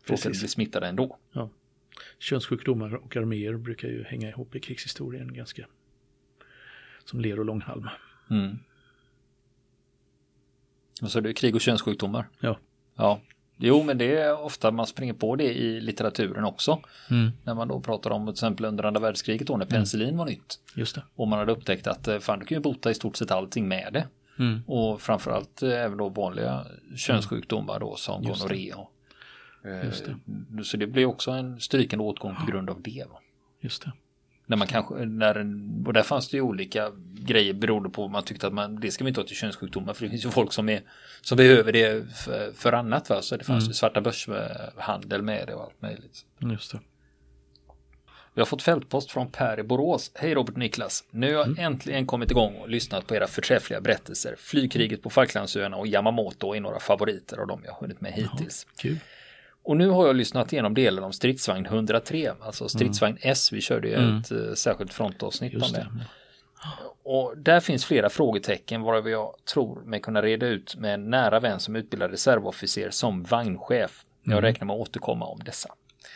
råkade 0.04 0.38
bli 0.38 0.48
smittade 0.48 0.86
ändå. 0.86 1.18
Könssjukdomar 2.18 2.94
och 2.94 3.16
arméer 3.16 3.56
brukar 3.56 3.88
ju 3.88 4.04
hänga 4.04 4.28
ihop 4.28 4.54
i 4.54 4.60
krigshistorien 4.60 5.34
ganska 5.34 5.66
som 7.04 7.20
ler 7.20 7.38
och 7.38 7.44
långhalm. 7.44 7.88
Mm. 8.30 8.58
Och 11.02 11.10
så 11.10 11.18
är 11.18 11.22
det 11.22 11.34
krig 11.34 11.54
och 11.54 11.60
könssjukdomar. 11.60 12.28
Ja. 12.40 12.58
Ja, 12.94 13.20
Jo, 13.58 13.82
men 13.82 13.98
det 13.98 14.16
är 14.16 14.44
ofta 14.44 14.70
man 14.70 14.86
springer 14.86 15.12
på 15.12 15.36
det 15.36 15.54
i 15.54 15.80
litteraturen 15.80 16.44
också. 16.44 16.80
Mm. 17.10 17.30
När 17.44 17.54
man 17.54 17.68
då 17.68 17.80
pratar 17.80 18.10
om 18.10 18.26
till 18.26 18.32
exempel 18.32 18.64
under 18.64 18.84
andra 18.84 19.00
världskriget 19.00 19.46
då 19.46 19.56
när 19.56 19.66
penicillin 19.66 20.16
var 20.16 20.24
nytt. 20.24 20.60
Just 20.74 20.94
det. 20.94 21.02
Och 21.14 21.28
man 21.28 21.38
hade 21.38 21.52
upptäckt 21.52 21.86
att 21.86 22.08
eh, 22.08 22.18
fan, 22.18 22.38
du 22.38 22.46
kan 22.46 22.56
ju 22.56 22.62
bota 22.62 22.90
i 22.90 22.94
stort 22.94 23.16
sett 23.16 23.30
allting 23.30 23.68
med 23.68 23.92
det. 23.92 24.06
Mm. 24.38 24.62
Och 24.66 25.00
framförallt 25.00 25.62
eh, 25.62 25.70
även 25.70 25.98
då 25.98 26.08
vanliga 26.08 26.66
könssjukdomar 26.96 27.80
då 27.80 27.96
som 27.96 28.22
Just 28.22 28.48
det. 28.48 28.48
gonorré. 28.48 28.72
och, 28.72 28.90
eh, 29.70 29.84
Just 29.84 30.04
Så 30.70 30.76
det 30.76 30.86
blir 30.86 31.06
också 31.06 31.30
en 31.30 31.60
strykande 31.60 32.04
åtgång 32.04 32.34
på 32.36 32.46
grund 32.50 32.70
av 32.70 32.82
det. 32.82 33.04
Va? 33.10 33.20
Just 33.60 33.84
det. 33.84 33.92
När 34.48 34.56
man 34.56 34.66
kanske, 34.66 34.94
när 34.94 35.36
och 35.86 35.92
där 35.92 36.02
fanns 36.02 36.28
det 36.28 36.36
ju 36.36 36.40
olika 36.40 36.92
grejer 37.14 37.52
beroende 37.54 37.88
på 37.90 38.02
vad 38.02 38.10
man 38.10 38.22
tyckte 38.24 38.46
att 38.46 38.52
man, 38.52 38.80
det 38.80 38.90
ska 38.90 39.04
vi 39.04 39.08
inte 39.08 39.20
ha 39.20 39.26
till 39.26 39.36
könssjukdomar 39.36 39.94
för 39.94 40.04
det 40.04 40.10
finns 40.10 40.24
ju 40.24 40.30
folk 40.30 40.52
som, 40.52 40.68
är, 40.68 40.82
som 41.20 41.36
behöver 41.36 41.72
det 41.72 42.16
för, 42.16 42.52
för 42.52 42.72
annat. 42.72 43.10
Va? 43.10 43.22
Så 43.22 43.36
det 43.36 43.44
fanns 43.44 43.62
Mm. 43.64 43.68
ju 43.70 43.74
svarta 43.74 44.00
börshandel 44.00 45.22
med 45.22 45.46
det 45.46 45.54
och 45.54 45.62
allt 45.64 45.82
möjligt. 45.82 46.24
Just 46.40 46.72
det. 46.72 46.80
Vi 48.34 48.40
har 48.40 48.46
fått 48.46 48.62
fältpost 48.62 49.10
från 49.10 49.30
Per 49.30 49.60
i 49.60 49.62
Borås. 49.62 50.10
Hej 50.14 50.34
Robert 50.34 50.52
och 50.52 50.58
Niklas. 50.58 51.04
Nu 51.10 51.26
har 51.26 51.32
jag 51.34 51.46
Mm. 51.46 51.58
äntligen 51.72 52.06
kommit 52.06 52.30
igång 52.30 52.54
och 52.56 52.68
lyssnat 52.68 53.06
på 53.06 53.14
era 53.14 53.26
förträffliga 53.26 53.80
berättelser. 53.80 54.34
Flygkriget 54.38 55.02
på 55.02 55.10
Falklandsöarna 55.10 55.76
och 55.76 55.86
Yamamoto 55.86 56.54
är 56.54 56.60
några 56.60 56.80
favoriter 56.80 57.36
av 57.38 57.46
dem 57.46 57.60
jag 57.64 57.72
har 57.72 57.80
hunnit 57.80 58.00
med 58.00 58.12
hittills. 58.12 58.66
Kul. 58.76 58.98
Och 59.66 59.76
nu 59.76 59.88
har 59.88 60.06
jag 60.06 60.16
lyssnat 60.16 60.52
igenom 60.52 60.74
delen 60.74 61.04
om 61.04 61.12
stridsvagn 61.12 61.66
103, 61.66 62.32
alltså 62.40 62.68
stridsvagn 62.68 63.18
S. 63.20 63.52
Vi 63.52 63.60
körde 63.60 63.88
ju 63.88 63.94
Mm. 63.94 64.18
ett 64.18 64.30
eh, 64.30 64.52
särskilt 64.54 64.92
frontavsnitt 64.92 65.54
om 65.54 65.60
det. 65.72 65.78
det. 65.78 65.88
Och 67.04 67.34
där 67.38 67.60
finns 67.60 67.84
flera 67.84 68.08
frågetecken 68.08 68.82
varav 68.82 69.08
jag 69.08 69.34
tror 69.54 69.80
mig 69.84 70.00
kunna 70.00 70.22
reda 70.22 70.46
ut 70.46 70.76
med 70.76 70.94
en 70.94 71.10
nära 71.10 71.40
vän 71.40 71.60
som 71.60 71.76
utbildad 71.76 72.10
reservofficer 72.10 72.90
som 72.90 73.22
vagnchef. 73.22 74.04
Jag 74.22 74.32
Mm. 74.32 74.42
räknar 74.42 74.66
med 74.66 74.74
att 74.74 74.80
återkomma 74.80 75.26
om 75.26 75.40
dessa. 75.44 75.68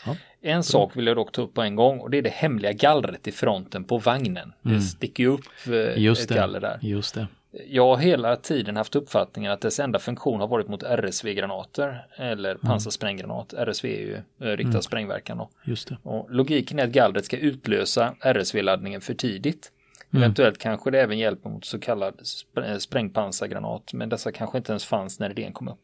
Ja. 0.06 0.16
En 0.42 0.62
sak 0.62 0.96
vill 0.96 1.06
jag 1.06 1.16
dock 1.16 1.32
ta 1.32 1.42
upp 1.42 1.54
på 1.54 1.62
en 1.62 1.76
gång 1.76 1.98
och 2.00 2.10
det 2.10 2.18
är 2.18 2.22
det 2.22 2.30
hemliga 2.30 2.72
gallret 2.72 3.26
i 3.28 3.32
fronten 3.32 3.84
på 3.84 3.98
vagnen. 3.98 4.52
Det 4.62 4.80
sticker 4.80 5.22
ju 5.22 5.28
upp 5.28 5.44
eh, 5.66 5.72
Mm. 5.72 6.12
Ett 6.12 6.28
det. 6.28 6.34
galler 6.34 6.60
där. 6.60 6.78
Just 6.82 7.14
det. 7.14 7.26
Jag 7.68 7.86
har 7.86 7.96
hela 7.96 8.36
tiden 8.36 8.76
haft 8.76 8.96
uppfattningen 8.96 9.52
att 9.52 9.60
dess 9.60 9.80
enda 9.80 9.98
funktion 9.98 10.40
har 10.40 10.48
varit 10.48 10.68
mot 10.68 10.82
RSV-granater 10.82 12.06
eller 12.16 12.50
Mm. 12.50 12.60
pansarspränggranat. 12.60 13.52
RSV 13.52 13.88
är 13.88 14.00
ju 14.00 14.14
eh, 14.50 14.56
riktad 14.56 14.82
sprängverkan 14.82 15.38
då. 15.38 15.48
Just 15.64 15.88
det. 15.88 15.96
Och 16.02 16.30
logiken 16.30 16.78
är 16.78 16.84
att 16.84 16.90
gallret 16.90 17.24
ska 17.24 17.36
utlösa 17.36 18.14
RSV-laddningen 18.20 19.00
för 19.00 19.14
tidigt. 19.14 19.72
Mm. 20.12 20.22
Eventuellt 20.22 20.58
kanske 20.58 20.90
det 20.90 21.00
även 21.00 21.18
hjälper 21.18 21.50
mot 21.50 21.64
så 21.64 21.78
kallad 21.78 22.14
spr- 22.14 22.70
eh, 22.72 22.78
sprängpansargranat, 22.78 23.92
men 23.92 24.08
dessa 24.08 24.32
kanske 24.32 24.58
inte 24.58 24.72
ens 24.72 24.84
fanns 24.84 25.20
när 25.20 25.30
idén 25.30 25.52
kom 25.52 25.68
upp. 25.68 25.80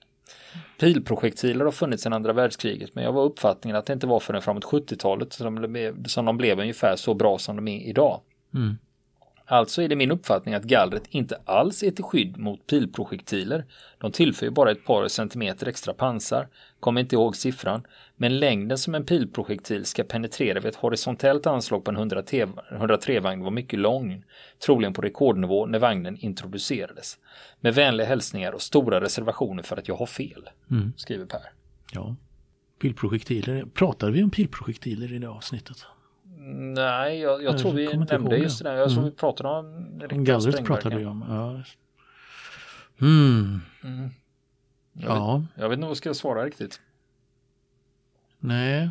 Pilprojektiler 0.81 1.65
har 1.65 1.73
funnits 1.73 2.03
sedan 2.03 2.13
andra 2.13 2.33
världskriget, 2.33 2.95
men 2.95 3.05
jag 3.05 3.13
var 3.13 3.25
uppfattningen 3.25 3.77
att 3.77 3.87
det 3.87 3.93
inte 3.93 4.07
var 4.07 4.21
förrän 4.21 4.43
framåt 4.43 4.65
70-talet 4.65 5.33
som 5.33 5.55
de 5.63 5.73
blev, 5.73 6.05
som 6.05 6.25
de 6.25 6.37
blev 6.37 6.61
ungefär 6.61 6.97
så 6.97 7.15
bra 7.15 7.39
som 7.39 7.57
de 7.57 7.69
är 7.69 7.89
idag. 7.89 8.21
Mm. 8.55 8.79
Alltså 9.49 9.83
är 9.83 9.89
det 9.89 9.97
min 9.97 10.11
uppfattning 10.11 10.55
att 10.55 10.65
gallret 10.65 11.07
inte 11.11 11.41
alls 11.45 11.83
är 11.83 11.91
till 11.91 12.05
skydd 12.05 12.39
mot 12.39 12.67
pilprojektiler. 12.67 13.65
De 13.99 14.13
tillför 14.13 14.47
ju 14.47 14.51
bara 14.51 14.71
ett 14.71 14.85
par 14.85 15.09
centimeter 15.09 15.67
extra 15.67 15.95
pansar, 15.95 16.49
kommer 16.81 17.01
inte 17.01 17.15
ihåg 17.15 17.37
siffran, 17.37 17.87
men 18.17 18.39
längden 18.39 18.79
som 18.79 18.95
en 18.95 19.05
pilprojektil 19.05 19.85
ska 19.85 20.05
penetrera 20.05 20.61
vid 20.61 20.69
ett 20.69 20.77
horisontellt 20.77 21.47
anslag 21.47 21.85
på 21.85 21.91
en 21.91 21.97
103-vagn 21.97 23.45
var 23.45 23.51
mycket 23.51 23.79
lång, 23.79 24.25
troligen 24.67 24.93
på 24.93 25.03
rekordnivå 25.03 25.67
när 25.67 25.79
vagnen 25.79 26.17
introducerades. 26.17 27.19
Med 27.61 27.75
vänliga 27.75 28.07
hälsningar 28.07 28.53
och 28.53 28.63
stora 28.63 29.01
reservationer 29.01 29.63
för 29.63 29.77
att 29.77 29.89
jag 29.89 29.97
har 29.97 30.07
fel, 30.07 30.49
Mm. 30.71 30.93
skriver 30.97 31.27
Per. 31.27 31.41
Ja. 31.93 32.17
Pilprojektiler. 32.81 33.65
Pratade 33.75 34.13
vi 34.13 34.23
om 34.23 34.31
pilprojektiler 34.31 35.13
i 35.13 35.19
det 35.19 35.29
avsnittet? 35.29 35.77
Nej, 36.55 37.21
jag, 37.21 37.33
jag 37.33 37.53
Jag 37.53 37.59
tror 37.59 37.73
vi 37.73 37.87
nämnde 37.97 38.15
ihåg 38.17 38.33
just 38.33 38.63
det. 38.63 38.71
där. 38.71 38.77
Jag 38.77 38.89
tror 38.89 38.99
Mm. 38.99 39.11
vi 39.11 39.17
pratade 39.17 39.49
om 39.49 40.25
gallret 40.25 40.65
pratade 40.65 40.97
vi 40.97 41.05
om. 41.05 41.25
Ja. 41.29 41.63
Mm. 43.07 43.61
Mm. 43.85 44.11
Jag, 44.93 45.17
Ja. 45.17 45.37
vet, 45.37 45.63
jag 45.63 45.69
vet 45.69 45.77
inte 45.77 45.83
vad 45.85 45.91
jag 45.91 45.97
ska 45.97 46.15
svara 46.15 46.45
riktigt. 46.45 46.81
Nej. 48.39 48.91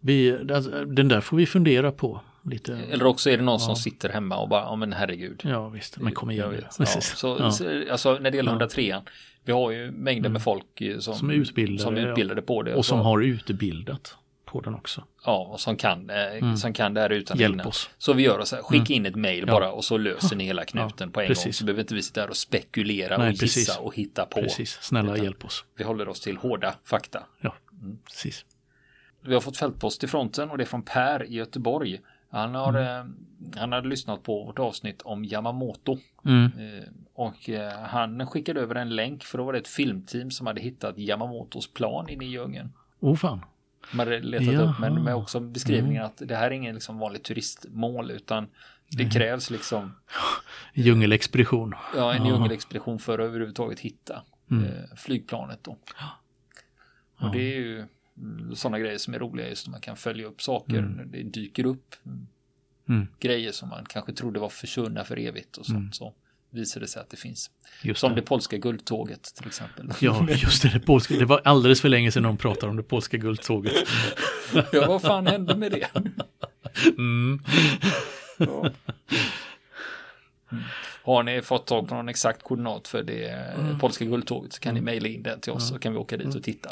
Vi, 0.00 0.38
alltså, 0.54 0.84
den 0.84 1.08
där 1.08 1.20
får 1.20 1.36
vi 1.36 1.46
fundera 1.46 1.92
på 1.92 2.20
lite. 2.44 2.76
Eller 2.90 3.04
också 3.06 3.30
är 3.30 3.36
det 3.36 3.42
någon 3.42 3.60
som 3.60 3.70
Ja. 3.70 3.76
sitter 3.76 4.08
hemma 4.08 4.36
och 4.36 4.48
bara, 4.48 4.62
ja 4.62 4.76
men 4.76 4.92
herregud. 4.92 5.40
Ja 5.44 5.68
visst, 5.68 5.98
men 5.98 6.12
kom 6.12 6.30
igen 6.30 6.50
vet. 6.50 6.60
Ja, 6.64 6.68
Precis. 6.78 7.16
så, 7.16 7.36
Ja. 7.40 7.50
så, 7.50 7.82
alltså 7.90 8.18
när 8.18 8.30
det 8.30 8.36
gäller 8.36 8.50
Ja. 8.50 8.54
103 8.54 9.00
vi 9.44 9.52
har 9.52 9.70
ju 9.70 9.90
mängder 9.90 10.28
med 10.30 10.42
folk 10.42 10.80
eh, 10.80 10.98
som, 10.98 11.14
Som 11.14 11.30
är 11.30 11.34
utbildade, 11.34 11.78
som 11.82 11.96
är 11.96 12.08
utbildade 12.10 12.42
på 12.42 12.62
det. 12.62 12.74
Och 12.74 12.84
som 12.86 12.98
så, 12.98 13.02
har 13.02 13.20
utbildat 13.20 14.16
på 14.54 14.60
den 14.60 14.74
också. 14.74 15.04
Ja, 15.24 15.38
och 15.52 15.60
som 15.60 15.76
kan, 15.76 16.10
eh, 16.10 16.54
som 16.54 16.72
kan 16.72 16.94
det 16.94 17.00
här 17.00 17.10
utan 17.10 17.38
Hjälp 17.38 17.54
innan. 17.54 17.66
oss. 17.66 17.90
Så 17.98 18.12
vi 18.12 18.22
gör 18.22 18.44
så 18.44 18.56
här, 18.56 18.62
skicka 18.62 18.92
in 18.92 19.06
ett 19.06 19.14
mail 19.16 19.44
Ja. 19.46 19.52
bara 19.54 19.72
och 19.72 19.84
så 19.84 19.96
löser 19.98 20.36
ni 20.36 20.44
hela 20.52 20.64
knuten 20.64 21.10
på 21.10 21.20
en 21.20 21.24
gång. 21.26 21.28
precis. 21.34 21.56
Så 21.56 21.64
behöver 21.64 21.80
inte 21.82 21.94
vi 21.94 22.02
sitta 22.02 22.20
där 22.20 22.30
och 22.30 22.36
spekulera 22.36 23.18
Nej, 23.18 23.26
och 23.26 23.32
gissa 23.32 23.42
precis. 23.44 23.78
och 23.78 23.94
hitta 23.94 24.26
på. 24.26 24.40
Precis, 24.40 24.78
snälla 24.82 25.12
Utan 25.12 25.24
hjälp 25.24 25.44
oss. 25.44 25.64
Vi 25.76 25.84
håller 25.84 26.08
oss 26.08 26.20
till 26.20 26.36
hårda 26.36 26.74
fakta. 26.84 27.22
Ja, 27.40 27.54
precis. 28.06 28.44
Vi 29.26 29.34
har 29.34 29.40
fått 29.40 29.56
fältpost 29.56 30.04
i 30.04 30.06
fronten 30.06 30.50
och 30.50 30.58
det 30.58 30.64
är 30.64 30.66
från 30.66 30.82
Per 30.82 31.24
i 31.24 31.34
Göteborg. 31.34 32.00
Han 32.30 32.54
har, 32.54 32.74
eh, 32.98 33.04
han 33.56 33.72
hade 33.72 33.88
lyssnat 33.88 34.22
på 34.22 34.44
vårt 34.44 34.58
avsnitt 34.58 35.02
om 35.02 35.24
Yamamoto. 35.24 35.98
Mm. 36.24 36.44
Eh, 36.44 36.84
och 37.14 37.48
eh, 37.50 37.72
han 37.78 38.26
skickade 38.26 38.60
över 38.60 38.74
en 38.74 38.96
länk 38.96 39.24
för 39.24 39.38
då 39.38 39.44
var 39.44 39.52
det 39.52 39.58
ett 39.58 39.68
filmteam 39.68 40.30
som 40.30 40.46
hade 40.46 40.60
hittat 40.60 40.98
Yamamotos 40.98 41.72
plan 41.72 42.08
inne 42.08 42.24
i 42.24 42.28
djungeln. 42.28 42.72
Oh 43.00 43.16
fan. 43.16 43.40
Hade 43.92 44.20
letat 44.20 44.46
Jaha. 44.54 44.70
upp 44.70 44.78
men 44.80 45.04
med 45.04 45.14
också 45.14 45.40
beskrivningen 45.40 46.04
att 46.04 46.16
det 46.24 46.36
här 46.36 46.46
är 46.46 46.50
ingen 46.50 46.74
liksom 46.74 46.98
vanlig 46.98 47.22
turistmål 47.22 48.10
utan 48.10 48.46
det 48.90 49.10
krävs 49.10 49.50
liksom 49.50 49.92
Djungelexpedition. 50.74 51.74
ja, 51.96 52.14
en 52.14 52.26
Ja. 52.26 52.32
djungelexpedition 52.32 52.98
för 52.98 53.18
att 53.18 53.24
överhuvudtaget 53.26 53.80
hitta 53.80 54.22
Mm. 54.50 54.64
eh, 54.64 54.70
flygplanet 54.96 55.64
då. 55.64 55.78
Och 57.20 57.32
det 57.32 57.38
är 57.54 57.56
ju 57.60 57.84
sådana 58.54 58.78
grejer 58.78 58.98
som 58.98 59.14
är 59.14 59.18
roliga 59.18 59.48
just 59.48 59.66
när 59.66 59.70
man 59.72 59.80
kan 59.80 59.96
följa 59.96 60.26
upp 60.26 60.42
saker. 60.42 60.82
när 60.82 61.04
Det 61.04 61.22
dyker 61.22 61.66
upp 61.66 61.94
Mm. 62.88 63.06
grejer 63.20 63.52
som 63.52 63.68
man 63.68 63.84
kanske 63.88 64.12
trodde 64.12 64.40
var 64.40 64.48
försvunna 64.48 65.04
för 65.04 65.18
evigt 65.18 65.56
och 65.56 65.66
sånt. 65.66 65.94
Så 65.94 66.14
visar 66.54 66.80
det 66.80 66.86
sig 66.88 67.02
att 67.02 67.10
det 67.10 67.16
finns. 67.16 67.50
Just 67.82 68.00
Som 68.00 68.10
det. 68.14 68.20
det 68.20 68.26
polska 68.26 68.56
guldtåget 68.56 69.22
till 69.34 69.46
exempel. 69.46 69.90
Ja, 70.00 70.26
just 70.30 70.62
det. 70.62 70.68
Det, 70.68 70.80
polska, 70.80 71.14
det 71.14 71.24
var 71.24 71.40
alldeles 71.44 71.80
för 71.80 71.88
länge 71.88 72.12
sedan 72.12 72.22
någon 72.22 72.36
pratade 72.36 72.70
om 72.70 72.76
det 72.76 72.82
polska 72.82 73.16
guldtåget. 73.16 73.72
ja, 74.72 74.86
vad 74.88 75.02
fan 75.02 75.26
hände 75.26 75.56
med 75.56 75.72
det? 75.72 75.86
Mm. 76.98 77.42
Ja. 78.38 78.70
Mm. 80.52 80.64
Har 81.04 81.22
ni 81.22 81.42
fått 81.42 81.66
tag 81.66 81.88
på 81.88 81.94
någon 81.94 82.08
exakt 82.08 82.42
koordinat 82.42 82.88
för 82.88 83.02
det 83.02 83.28
Mm. 83.58 83.78
polska 83.78 84.04
guldtåget 84.04 84.52
så 84.52 84.60
kan 84.60 84.74
ni 84.74 84.80
mejla 84.80 85.08
in 85.08 85.22
den 85.22 85.40
till 85.40 85.52
oss 85.52 85.68
så 85.68 85.78
kan 85.78 85.92
vi 85.92 85.98
åka 85.98 86.14
Mm. 86.14 86.26
dit 86.26 86.36
och 86.36 86.42
titta. 86.42 86.70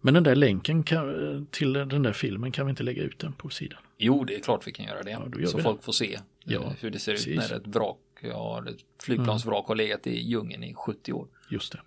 Men 0.00 0.14
den 0.14 0.22
där 0.22 0.34
länken 0.34 0.82
kan, 0.82 1.46
till 1.50 1.72
den 1.72 2.02
där 2.02 2.12
filmen 2.12 2.52
kan 2.52 2.66
vi 2.66 2.70
inte 2.70 2.82
lägga 2.82 3.02
ut 3.02 3.18
den 3.18 3.32
på 3.32 3.48
sidan? 3.48 3.78
Jo, 3.98 4.24
det 4.24 4.34
är 4.36 4.40
klart 4.40 4.66
vi 4.66 4.72
kan 4.72 4.86
göra 4.86 5.02
det. 5.02 5.10
gör 5.10 5.46
så 5.46 5.56
det. 5.56 5.62
folk 5.62 5.82
får 5.84 5.92
se 5.92 6.18
Ja, 6.44 6.60
eh, 6.60 6.72
hur 6.80 6.90
det 6.90 6.98
ser 6.98 7.12
precis. 7.12 7.28
ut 7.28 7.36
när 7.50 7.56
ett 7.56 7.66
vrak, 7.66 7.96
ja, 8.22 8.64
ett 8.68 9.02
flygplansvrak 9.02 9.66
har 9.66 9.74
legat 9.74 10.06
i 10.06 10.20
djungeln 10.20 10.64
i 10.64 10.74
70 10.74 11.12
år. 11.12 11.28
Just 11.50 11.72
det. 11.72 11.80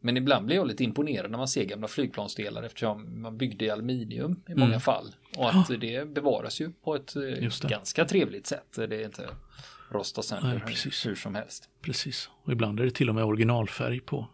Men 0.00 0.16
ibland 0.16 0.46
blir 0.46 0.56
jag 0.56 0.66
lite 0.66 0.84
imponerad 0.84 1.30
när 1.30 1.38
man 1.38 1.48
ser 1.48 1.64
gamla 1.64 1.88
flygplansdelar 1.88 2.62
eftersom 2.62 3.22
man 3.22 3.38
byggde 3.38 3.64
i 3.64 3.70
aluminium 3.70 4.42
i 4.48 4.54
många 4.54 4.66
Mm. 4.66 4.80
fall. 4.80 5.14
Och 5.36 5.48
att 5.54 5.68
det 5.80 6.08
bevaras 6.14 6.60
ju 6.60 6.70
på 6.72 6.94
ett 6.94 7.16
eh, 7.16 7.68
ganska 7.68 8.04
trevligt 8.04 8.46
sätt. 8.46 8.72
Det 8.74 8.82
är 8.96 9.04
inte 9.04 9.28
rosta 9.90 10.22
sönder 10.22 10.48
Nej, 10.54 10.60
precis. 10.66 11.06
hur 11.06 11.14
som 11.14 11.34
helst. 11.34 11.68
Precis. 11.80 12.30
Och 12.42 12.52
ibland 12.52 12.80
är 12.80 12.84
det 12.84 12.90
till 12.90 13.08
och 13.08 13.14
med 13.14 13.24
originalfärg 13.24 14.00
på 14.00 14.28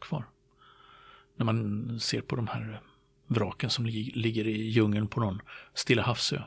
kvar. 0.00 0.24
När 1.36 1.44
man 1.44 2.00
ser 2.00 2.20
på 2.20 2.36
de 2.36 2.46
här 2.46 2.80
vraken 3.26 3.70
som 3.70 3.86
li- 3.86 4.12
ligger 4.14 4.46
i 4.46 4.62
djungeln 4.68 5.08
på 5.08 5.20
någon 5.20 5.40
Stilla 5.74 6.02
havsö. 6.02 6.42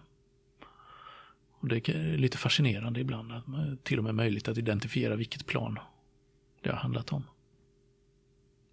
Och 1.62 1.68
det 1.68 1.90
är 1.90 2.18
lite 2.18 2.38
fascinerande 2.38 3.00
ibland. 3.00 3.32
Att 3.32 3.48
man- 3.48 3.78
till 3.84 3.98
och 3.98 4.04
med 4.04 4.16
möjligt 4.16 4.48
att 4.48 4.58
identifiera 4.58 5.16
vilket 5.16 5.46
plan 5.46 5.80
det 6.62 6.70
har 6.70 6.78
handlat 6.78 7.12
om. 7.14 7.24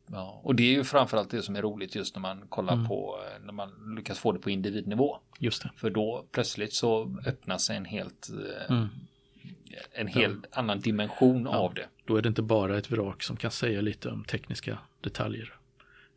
Ja, 0.07 0.41
och 0.45 0.55
det 0.55 0.63
är 0.63 0.73
ju 0.73 0.85
framförallt 0.85 1.31
det 1.31 1.43
som 1.43 1.57
är 1.57 1.63
roligt 1.63 1.95
just 1.95 2.15
när 2.15 2.21
man 2.23 2.47
kollar 2.49 2.73
Mm. 2.73 2.89
på 2.89 3.19
eh, 3.37 3.45
när 3.45 3.53
man 3.53 3.95
lyckas 3.97 4.19
få 4.19 4.33
det 4.33 4.39
på 4.39 4.51
individnivå. 4.51 5.19
Just 5.39 5.63
det. 5.63 5.71
För 5.77 5.91
då 5.91 6.27
plötsligt 6.33 6.73
så 6.75 7.17
öppnas 7.27 7.71
en 7.71 7.85
helt 7.85 8.29
eh, 8.31 8.77
Mm. 8.77 8.89
en 9.93 10.07
helt 10.07 10.57
annan 10.57 10.81
dimension 10.81 11.47
av 11.47 11.75
det. 11.75 11.89
Då 12.05 12.17
är 12.17 12.23
det 12.23 12.29
inte 12.29 12.43
bara 12.43 12.79
ett 12.79 12.91
vrak 12.91 13.23
som 13.23 13.37
kan 13.37 13.51
säga 13.51 13.81
lite 13.81 14.11
om 14.11 14.25
tekniska 14.25 14.79
detaljer. 15.01 15.55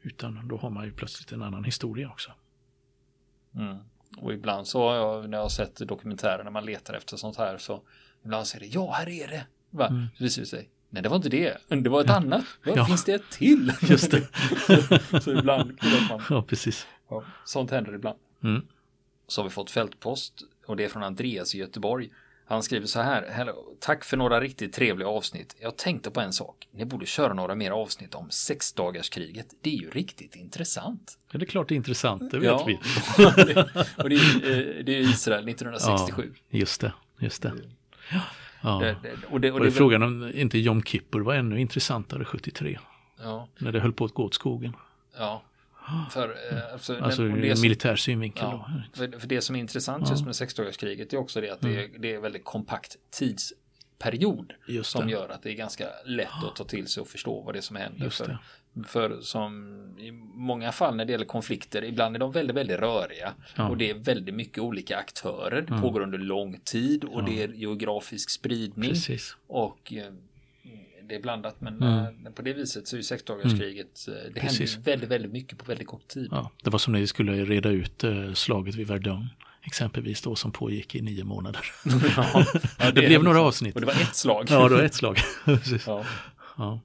Utan 0.02 0.48
då 0.48 0.58
har 0.58 0.70
man 0.70 0.86
ju 0.86 0.92
plötsligt 0.92 1.32
en 1.32 1.42
annan 1.42 1.64
historia 1.64 2.10
också. 2.10 2.32
Mm. 3.56 3.78
Och 4.18 4.34
ibland 4.34 4.68
så 4.68 4.90
har 4.90 4.96
jag, 4.96 5.30
när 5.30 5.38
jag 5.38 5.46
har 5.46 5.50
sett 5.50 5.76
dokumentärer 5.88 6.44
när 6.44 6.52
man 6.52 6.66
letar 6.66 6.94
efter 6.94 7.18
sånt 7.18 7.38
här 7.38 7.58
så 7.58 7.82
ibland 8.26 8.48
säger 8.48 8.66
det 8.66 8.72
ja 8.74 8.92
här 8.92 9.10
är 9.10 9.28
det. 9.28 9.46
Va? 9.70 9.88
Mm. 9.88 10.08
Så 10.18 10.24
visar 10.24 10.42
det 10.42 10.48
sig 10.48 10.70
Nej, 10.94 11.04
det 11.04 11.10
var 11.10 11.16
inte 11.16 11.30
det. 11.30 11.58
Det 11.68 11.90
var 11.90 12.02
ett 12.02 12.10
annat. 12.10 12.44
Vad 12.66 12.78
Ja. 12.78 12.86
finns 12.86 13.04
det 13.06 13.14
ett 13.14 13.30
till? 13.32 13.74
Just 13.82 14.12
det. 14.12 14.28
så 15.22 15.32
ibland 15.32 15.70
vet 15.84 16.10
man. 16.10 16.22
Ja, 16.30 16.42
precis. 16.44 16.88
Ja, 17.10 17.24
sånt 17.46 17.72
händer 17.72 17.94
ibland. 17.96 18.20
Mm. 18.44 18.62
Så 19.28 19.42
har 19.42 19.44
vi 19.44 19.54
fått 19.54 19.72
fältpost 19.72 20.34
och 20.66 20.78
det 20.78 20.84
är 20.86 20.90
från 20.90 21.04
Andreas 21.04 21.56
i 21.56 21.58
Göteborg. 21.58 22.12
Han 22.52 22.64
skriver 22.64 22.88
så 22.88 23.02
här. 23.02 23.28
Hello. 23.30 23.54
Tack 23.80 24.04
för 24.04 24.18
några 24.18 24.42
riktigt 24.42 24.74
trevliga 24.74 25.08
avsnitt. 25.08 25.56
Jag 25.62 25.78
tänkte 25.78 26.12
på 26.12 26.22
en 26.22 26.34
sak. 26.34 26.68
Ni 26.72 26.86
borde 26.86 27.06
köra 27.06 27.34
några 27.34 27.56
mer 27.56 27.72
avsnitt 27.72 28.16
om 28.16 28.30
sexdagarskriget. 28.30 29.48
Det 29.62 29.70
är 29.70 29.78
ju 29.78 29.90
riktigt 29.90 30.36
intressant. 30.36 31.18
Ja, 31.32 31.40
det 31.40 31.46
är 31.46 31.48
klart 31.48 31.68
det 31.70 31.74
är 31.74 31.78
intressant, 31.78 32.32
det 32.32 32.40
vet 32.40 32.48
Ja. 32.48 32.64
vi. 32.68 32.76
och 34.04 34.10
det 34.10 34.16
är, 34.16 34.80
eh, 34.80 34.84
det 34.84 34.96
är 34.98 35.00
Israel 35.02 35.50
1967. 35.50 36.34
Ja, 36.50 36.60
just 36.60 36.82
det, 36.82 36.94
just 37.20 37.42
det. 37.42 37.54
Ja. 38.64 38.80
Det, 38.80 38.96
det, 39.04 39.10
och 39.30 39.42
det, 39.42 39.52
och 39.52 39.56
Och 39.58 39.62
det 39.64 39.68
är 39.70 39.72
frågan 39.72 40.04
om 40.04 40.32
inte 40.36 40.58
Jom 40.60 40.84
Kippur 40.84 41.20
var 41.20 41.34
ännu 41.34 41.60
intressantare 41.60 42.26
73, 42.26 42.80
Ja, 43.24 43.48
när 43.58 43.72
det 43.72 43.80
höll 43.80 43.94
på 43.94 44.06
att 44.06 44.14
gå 44.14 44.24
åt 44.24 44.34
skogen. 44.34 44.74
ja. 45.18 45.42
För, 46.12 46.36
eh, 46.52 46.74
alltså, 46.74 46.98
Alltså 47.02 47.22
och 47.24 47.28
ur 47.30 47.42
det 47.42 47.56
som- 47.56 47.62
militär 47.62 47.96
synvinkel. 47.96 48.44
Ja, 48.44 48.72
för, 48.94 49.20
för 49.20 49.28
det 49.28 49.42
som 49.42 49.56
är 49.56 49.60
intressant 49.60 50.10
just 50.10 50.26
med 50.26 50.36
sexdagarskriget 50.36 51.14
är 51.14 51.18
också 51.18 51.42
det 51.42 51.50
att 51.50 51.62
det, 51.62 51.84
är, 51.84 51.90
det 52.00 52.14
är 52.14 52.20
väldigt 52.20 52.46
kompakt 52.46 52.98
tidsperiod 53.12 54.54
Mm. 54.70 54.84
Som 54.84 55.10
gör 55.10 55.30
att 55.30 55.44
det 55.44 55.50
är 55.52 55.54
ganska 55.54 55.86
lätt 56.06 56.44
att 56.44 56.56
ta 56.56 56.64
till 56.64 56.88
sig 56.88 57.02
och 57.02 57.08
förstå 57.08 57.42
vad 57.42 57.56
det 57.56 57.60
är 57.60 57.62
som 57.62 57.76
händer. 57.76 58.10
För, 58.10 58.38
för 58.88 59.22
som 59.22 59.78
i 60.00 60.12
många 60.36 60.72
fall 60.72 60.96
när 60.96 61.06
det 61.06 61.12
gäller 61.12 61.26
konflikter, 61.26 61.84
ibland 61.84 62.16
är 62.16 62.20
de 62.20 62.32
väldigt, 62.32 62.56
väldigt 62.56 62.80
röriga 62.80 63.34
Ja. 63.56 63.62
Mm. 63.62 63.72
och 63.72 63.78
det 63.78 63.90
är 63.90 63.94
väldigt 63.94 64.36
mycket 64.36 64.58
olika 64.60 64.98
aktörer. 64.98 65.62
Det 65.62 65.82
pågår 65.82 66.02
under 66.02 66.18
lång 66.18 66.60
tid 66.64 67.04
och 67.04 67.24
det 67.24 67.44
är 67.44 67.48
geografisk 67.48 68.30
spridning 68.30 68.90
Precis. 68.90 69.38
och 69.48 69.94
eh, 69.94 70.14
det 71.12 71.16
är 71.18 71.22
blandat 71.22 71.62
men 71.62 71.84
Mm. 71.84 72.26
eh, 72.28 72.32
på 72.34 72.42
det 72.42 72.54
viset 72.54 72.88
så 72.88 72.96
är 72.96 72.98
ju 72.98 73.04
sexdagarskriget, 73.04 74.08
eh, 74.08 74.14
det 74.14 74.20
händer 74.22 74.42
Precis. 74.42 74.78
ju 74.78 74.82
väldigt, 74.82 75.10
väldigt 75.10 75.32
mycket 75.32 75.58
på 75.58 75.66
väldigt 75.66 75.88
kort 75.88 76.08
tid. 76.08 76.28
Ja, 76.32 76.52
det 76.64 76.70
var 76.70 76.80
som 76.80 76.94
när 76.94 77.00
vi 77.00 77.08
skulle 77.08 77.46
reda 77.46 77.70
ut 77.70 78.04
eh, 78.04 78.34
slaget 78.34 78.76
vid 78.76 78.88
Verdun. 78.88 79.30
Exempelvis 79.64 80.22
då 80.22 80.36
som 80.36 80.52
pågick 80.52 80.96
i 80.96 81.02
nio 81.02 81.24
månader. 81.24 81.66
Ja, 82.18 82.46
ja, 82.80 82.92
det 82.92 83.02
blev 83.08 83.24
några 83.24 83.42
avsnitt. 83.42 83.76
Och 83.76 83.82
det 83.82 83.88
var 83.88 83.94
ett 83.94 84.16
slag. 84.16 84.46
Ja, 84.50 84.70
det 84.70 84.76
var 84.76 84.84
ett 84.84 84.94
slag. 84.94 85.18
Ja. 85.88 86.06
Ja. 86.58 86.80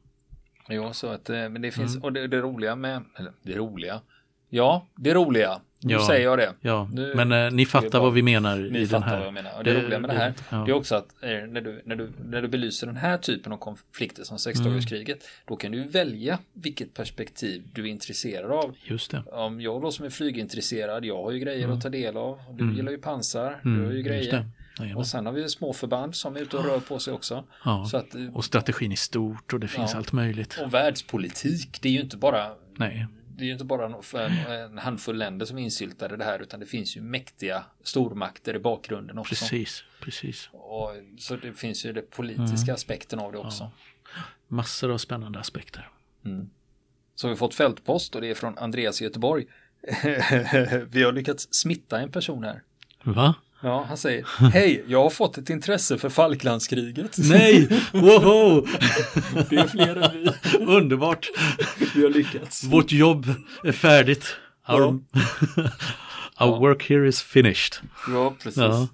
Jo, 0.68 0.92
så 0.92 1.06
att, 1.06 1.28
men 1.28 1.62
det 1.62 1.70
finns, 1.72 1.92
Mm. 1.94 2.04
och 2.04 2.12
det, 2.12 2.26
det 2.28 2.40
roliga 2.40 2.76
med, 2.76 3.04
eller 3.18 3.32
det 3.42 3.56
roliga, 3.56 4.00
ja, 4.48 4.86
det 4.94 5.14
roliga, 5.14 5.60
nu 5.80 5.92
Ja. 5.92 6.06
säger 6.06 6.24
jag 6.24 6.38
det. 6.38 6.52
Ja, 6.60 6.88
Nu- 6.92 7.12
men 7.16 7.32
eh, 7.32 7.50
ni 7.52 7.66
fattar 7.66 7.90
bara- 7.90 8.02
vad 8.02 8.12
vi 8.14 8.22
menar 8.22 8.76
i 8.76 8.84
den 8.86 9.02
här. 9.02 9.18
vad 9.18 9.26
jag 9.26 9.34
menar. 9.34 9.58
Och 9.58 9.64
det, 9.64 9.72
Det- 9.72 9.82
roliga 9.82 9.98
med 9.98 10.10
det 10.10 10.14
här, 10.16 10.32
ja. 10.50 10.56
det 10.56 10.70
är 10.70 10.74
också 10.74 10.94
att 10.94 11.08
eh, 11.22 11.28
när, 11.30 11.60
du, 11.60 11.82
när, 11.84 11.96
du, 11.96 12.12
när 12.24 12.42
du 12.42 12.48
belyser 12.48 12.86
den 12.86 12.96
här 12.96 13.18
typen 13.18 13.52
av 13.52 13.56
konflikter 13.56 14.24
som 14.24 14.38
sexdagarskriget, 14.38 15.18
då 15.46 15.56
kan 15.56 15.72
du 15.72 15.84
välja 15.84 16.38
vilket 16.52 16.94
perspektiv 16.94 17.62
du 17.72 17.82
är 17.82 17.86
intresserad 17.86 18.50
av. 18.50 18.74
Just 18.84 19.10
det. 19.10 19.22
Om 19.26 19.60
jag 19.60 19.82
då 19.82 19.90
som 19.92 20.06
är 20.06 20.10
flygintresserad, 20.10 21.04
jag 21.04 21.22
har 21.22 21.30
ju 21.32 21.38
grejer 21.38 21.68
att 21.68 21.80
ta 21.82 21.88
del 21.88 22.16
av. 22.16 22.38
Du 22.52 22.74
gillar 22.76 22.92
ju 22.92 22.98
pansar, 22.98 23.60
du 23.62 23.68
Mm, 23.70 23.84
har 23.86 23.92
ju 23.92 24.02
grejer. 24.02 24.44
Jajamän. 24.78 24.96
Och 24.96 25.06
sen 25.06 25.26
har 25.26 25.32
vi 25.32 25.48
små 25.48 25.72
förband 25.72 26.14
som 26.14 26.36
är 26.36 26.40
ute 26.40 26.56
och 26.56 26.64
rör 26.64 26.80
på 26.80 26.98
sig 26.98 27.12
också. 27.12 27.44
Ja. 27.64 27.86
Så 27.90 27.96
att, 27.96 28.14
eh, 28.14 28.20
Och 28.36 28.44
strategin 28.44 28.92
är 28.92 28.96
stort 28.96 29.52
och 29.52 29.60
det 29.60 29.68
finns 29.68 29.94
allt 29.94 30.12
möjligt. 30.12 30.58
och 30.64 30.74
världspolitik, 30.74 31.78
det 31.82 31.88
är 31.88 31.92
ju 31.92 32.00
inte 32.00 32.16
bara 32.16 32.46
Nej, 32.78 33.06
det 33.36 33.44
är 33.44 33.46
ju 33.46 33.52
inte 33.52 33.64
bara 33.64 33.94
en, 34.64 34.78
handfull 34.78 35.16
länder 35.18 35.46
som 35.46 35.58
är 35.58 35.62
insyltade 35.62 36.14
i 36.14 36.18
det 36.18 36.24
här 36.24 36.42
utan 36.42 36.60
det 36.60 36.66
finns 36.66 36.96
ju 36.96 37.00
mäktiga 37.00 37.64
stormakter 37.82 38.54
i 38.56 38.58
bakgrunden 38.58 39.18
också. 39.18 39.28
precis, 39.30 39.84
precis. 40.00 40.48
Och, 40.52 40.90
så 41.18 41.36
det 41.36 41.52
finns 41.52 41.86
ju 41.86 41.92
det 41.92 42.02
politiska 42.10 42.70
Mm. 42.70 42.74
aspekten 42.74 43.18
av 43.18 43.32
det 43.32 43.38
också. 43.38 43.70
Massor 44.48 44.90
av 44.92 44.98
spännande 44.98 45.38
aspekter. 45.38 45.90
Så 47.14 47.26
har 47.26 47.30
vi 47.30 47.36
fått 47.38 47.54
fältpost 47.54 48.14
och 48.14 48.20
det 48.20 48.30
är 48.30 48.34
från 48.34 48.58
Andreas 48.58 49.00
i 49.00 49.04
Göteborg. 49.04 49.46
vi 50.88 51.02
har 51.02 51.12
lyckats 51.12 51.48
smitta 51.50 52.00
en 52.00 52.10
person 52.10 52.44
här. 52.44 52.62
Va? 53.02 53.34
Ja, 53.60 53.84
han 53.88 53.96
säger 53.96 54.26
Hej, 54.52 54.84
jag 54.86 55.02
har 55.02 55.10
fått 55.10 55.38
ett 55.38 55.50
intresse 55.50 55.98
för 55.98 56.08
Falklandskriget. 56.08 57.16
Nej! 57.18 57.68
Woho! 57.92 58.60
Det 59.50 59.56
är 59.56 59.66
fler 59.68 59.96
än 59.96 60.10
vi. 60.12 60.30
Underbart! 60.64 61.30
Vi 61.94 62.02
har 62.02 62.10
lyckats. 62.10 62.64
Vårt 62.64 62.92
jobb 62.92 63.26
är 63.64 63.72
färdigt. 63.72 64.36
Our, 64.68 64.82
our 66.40 66.60
work 66.60 66.90
here 66.90 67.08
is 67.08 67.22
finished. 67.22 67.74
Ja, 68.08 68.34
precis. 68.42 68.56
Ja. 68.62 68.88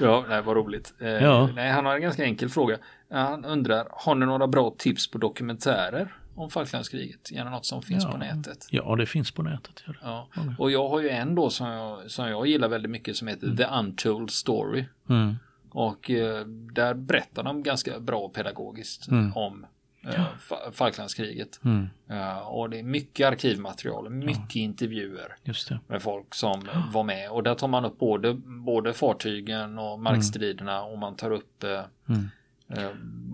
Ja, 0.00 0.24
nej, 0.28 0.42
vad 0.42 0.56
roligt. 0.56 0.92
Eh, 1.00 1.08
Ja. 1.08 1.48
Nej, 1.54 1.70
han 1.70 1.86
har 1.86 1.94
en 1.94 2.02
ganska 2.02 2.24
enkel 2.24 2.48
fråga. 2.48 2.76
Han 3.12 3.44
undrar, 3.44 3.86
har 3.90 4.14
ni 4.14 4.26
några 4.26 4.46
bra 4.46 4.74
tips 4.78 5.10
på 5.10 5.18
dokumentärer 5.18 6.14
om 6.34 6.50
Falklandskriget? 6.50 7.30
Gärna 7.32 7.50
något 7.50 7.66
som 7.66 7.82
finns 7.82 8.04
Ja. 8.04 8.10
på 8.12 8.16
nätet. 8.18 8.66
Ja, 8.70 8.96
det 8.96 9.06
finns 9.06 9.30
på 9.30 9.42
nätet. 9.42 9.82
Det. 9.86 9.94
Ja. 10.02 10.28
Och 10.58 10.70
jag 10.70 10.88
har 10.88 11.00
ju 11.00 11.08
en 11.08 11.34
då 11.34 11.50
som 11.50 11.66
jag, 11.68 12.10
som 12.10 12.28
jag 12.28 12.46
gillar 12.46 12.68
väldigt 12.68 12.90
mycket 12.90 13.16
som 13.16 13.28
heter 13.28 13.56
The 13.56 13.64
Untold 13.64 14.30
Story. 14.30 14.84
Mm. 15.08 15.34
Och 15.70 16.10
eh, 16.10 16.46
där 16.46 16.94
berättar 16.94 17.42
de 17.42 17.62
ganska 17.62 18.00
bra 18.00 18.28
pedagogiskt 18.28 19.08
Mm. 19.08 19.36
om 19.36 19.66
eh, 20.04 20.24
Fa- 20.48 20.72
Falklandskriget. 20.72 21.60
Mm. 21.64 21.88
Ja, 22.06 22.42
och 22.42 22.70
det 22.70 22.78
är 22.78 22.82
mycket 22.82 23.26
arkivmaterial, 23.28 24.10
mycket 24.10 24.56
intervjuer 24.56 25.36
Just 25.44 25.68
det. 25.68 25.80
med 25.86 26.02
folk 26.02 26.34
som 26.34 26.68
var 26.92 27.02
med. 27.04 27.30
Och 27.30 27.42
där 27.42 27.54
tar 27.54 27.68
man 27.68 27.84
upp 27.84 27.98
både, 27.98 28.34
både 28.44 28.92
fartygen 28.92 29.78
och 29.78 30.00
markstriderna 30.00 30.82
och 30.82 30.98
man 30.98 31.16
tar 31.16 31.30
upp 31.30 31.64
eh, 31.64 31.70
Mm. 31.70 31.84
eh, 32.08 32.26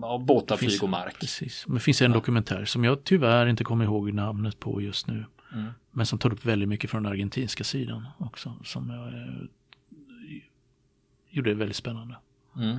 ja, 0.01 0.17
båtar, 0.17 0.57
Finns- 0.57 0.71
flyg 0.71 0.83
och 0.83 0.89
mark. 0.89 1.19
Precis. 1.19 1.67
Men 1.67 1.75
det 1.75 1.81
finns 1.81 2.01
en 2.01 2.11
dokumentär 2.11 2.65
som 2.65 2.83
jag 2.83 3.03
tyvärr 3.03 3.47
inte 3.47 3.63
kommer 3.63 3.85
ihåg 3.85 4.13
namnet 4.13 4.59
på 4.59 4.81
just 4.81 5.07
nu. 5.07 5.25
Mm. 5.53 5.71
Men 5.91 6.05
som 6.05 6.19
tar 6.19 6.33
upp 6.33 6.45
väldigt 6.45 6.69
mycket 6.69 6.89
från 6.89 7.03
den 7.03 7.11
argentinska 7.11 7.63
sidan 7.63 8.05
också. 8.17 8.55
Som 8.63 8.89
jag 8.89 9.07
eh, 9.07 9.49
gjorde 11.29 11.53
väldigt 11.53 11.77
spännande. 11.77 12.15
Mm. 12.55 12.77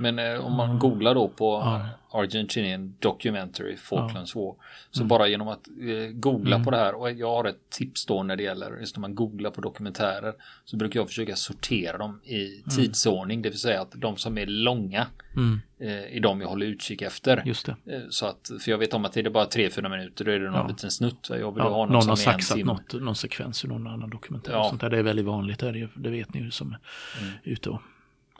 Men 0.00 0.18
eh, 0.18 0.46
om 0.46 0.52
man 0.56 0.78
googlar 0.78 1.14
då 1.14 1.28
på 1.28 1.44
Ja. 1.64 1.88
Argentinian 2.12 2.94
Documentary 2.98 3.76
Falklands 3.76 4.34
War. 4.34 4.54
Så 4.90 5.04
bara 5.04 5.28
genom 5.28 5.48
att 5.48 5.68
eh, 5.68 6.12
googla 6.12 6.56
Mm. 6.56 6.64
på 6.64 6.70
det 6.70 6.76
här 6.76 6.94
och 6.94 7.10
jag 7.12 7.30
har 7.30 7.44
ett 7.44 7.70
tips 7.70 8.06
då 8.06 8.22
när 8.22 8.36
det 8.36 8.42
gäller 8.42 8.76
just 8.80 8.96
när 8.96 9.00
man 9.00 9.14
googlar 9.14 9.50
på 9.50 9.60
dokumentärer 9.60 10.34
så 10.64 10.76
brukar 10.76 11.00
jag 11.00 11.08
försöka 11.08 11.36
sortera 11.36 11.98
dem 11.98 12.20
i 12.24 12.62
tidsordning. 12.76 13.42
Det 13.42 13.48
vill 13.50 13.58
säga 13.58 13.80
att 13.80 13.92
de 13.92 14.16
som 14.16 14.38
är 14.38 14.46
långa 14.46 15.06
Mm. 15.36 15.60
eh, 15.80 16.16
är 16.16 16.20
de 16.20 16.40
jag 16.40 16.48
håller 16.48 16.66
utkik 16.66 17.02
efter. 17.02 17.42
Just 17.46 17.66
det. 17.66 17.76
Eh, 17.94 18.00
Så 18.10 18.26
att, 18.26 18.50
för 18.60 18.70
jag 18.70 18.78
vet 18.78 18.94
om 18.94 19.04
att 19.04 19.12
det 19.12 19.20
är 19.20 19.30
bara 19.30 19.44
3-4 19.46 19.88
minuter, 19.88 20.24
då 20.24 20.30
är 20.30 20.40
det 20.40 20.50
någon 20.50 20.54
Ja. 20.60 20.68
liten 20.68 20.90
snutt. 20.90 21.26
Jag 21.30 21.36
vill 21.54 21.64
Ja, 21.64 21.70
ha 21.70 21.84
något 21.86 21.92
någon 21.92 22.02
som 22.02 22.10
har 22.10 22.16
är 22.16 22.36
en 22.36 22.42
saxat 22.42 22.58
något, 22.66 22.92
någon 22.92 23.16
sekvens 23.16 23.64
ur 23.64 23.68
någon 23.68 23.86
annan 23.86 24.10
dokumentär. 24.10 24.52
Ja. 24.52 24.68
Sånt 24.68 24.80
där, 24.80 24.90
det 24.90 24.98
är 24.98 25.02
väldigt 25.02 25.24
vanligt, 25.26 25.58
det, 25.58 25.68
är 25.68 25.72
det, 25.72 25.88
det 25.96 26.10
vet 26.10 26.34
ni 26.34 26.40
ju 26.40 26.50
som 26.50 26.72
är 26.72 26.78
Mm. 27.22 27.32
ute 27.44 27.70
och 27.70 27.80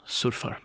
surfar 0.05 0.59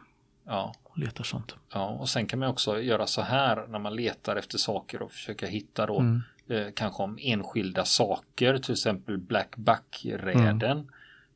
Ja, 0.46 0.74
och 0.96 1.02
letar 1.02 1.24
sånt. 1.24 1.54
ja, 1.72 1.88
och 1.88 2.09
sen 2.09 2.26
kan 2.26 2.38
man 2.38 2.48
också 2.48 2.80
göra 2.80 3.06
så 3.06 3.22
här 3.22 3.66
när 3.68 3.78
man 3.78 3.96
letar 3.96 4.37
efter 4.37 4.59
saker 4.59 5.02
och 5.02 5.12
försöka 5.12 5.46
hitta 5.46 5.87
då 5.87 5.98
Mm. 6.00 6.22
eh, 6.48 6.66
kanske 6.74 7.02
om 7.02 7.18
enskilda 7.22 7.85
saker, 7.85 8.59
till 8.59 8.72
exempel 8.72 9.18
Black 9.18 9.56
Buck-räden. 9.56 10.62
Mm. 10.78 10.87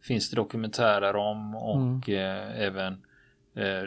Finns 0.03 0.31
det 0.31 0.37
dokumentärer 0.37 1.17
om 1.17 1.55
och 1.55 2.09
eh, 2.09 2.61
även 2.61 2.93
eh, 3.55 3.83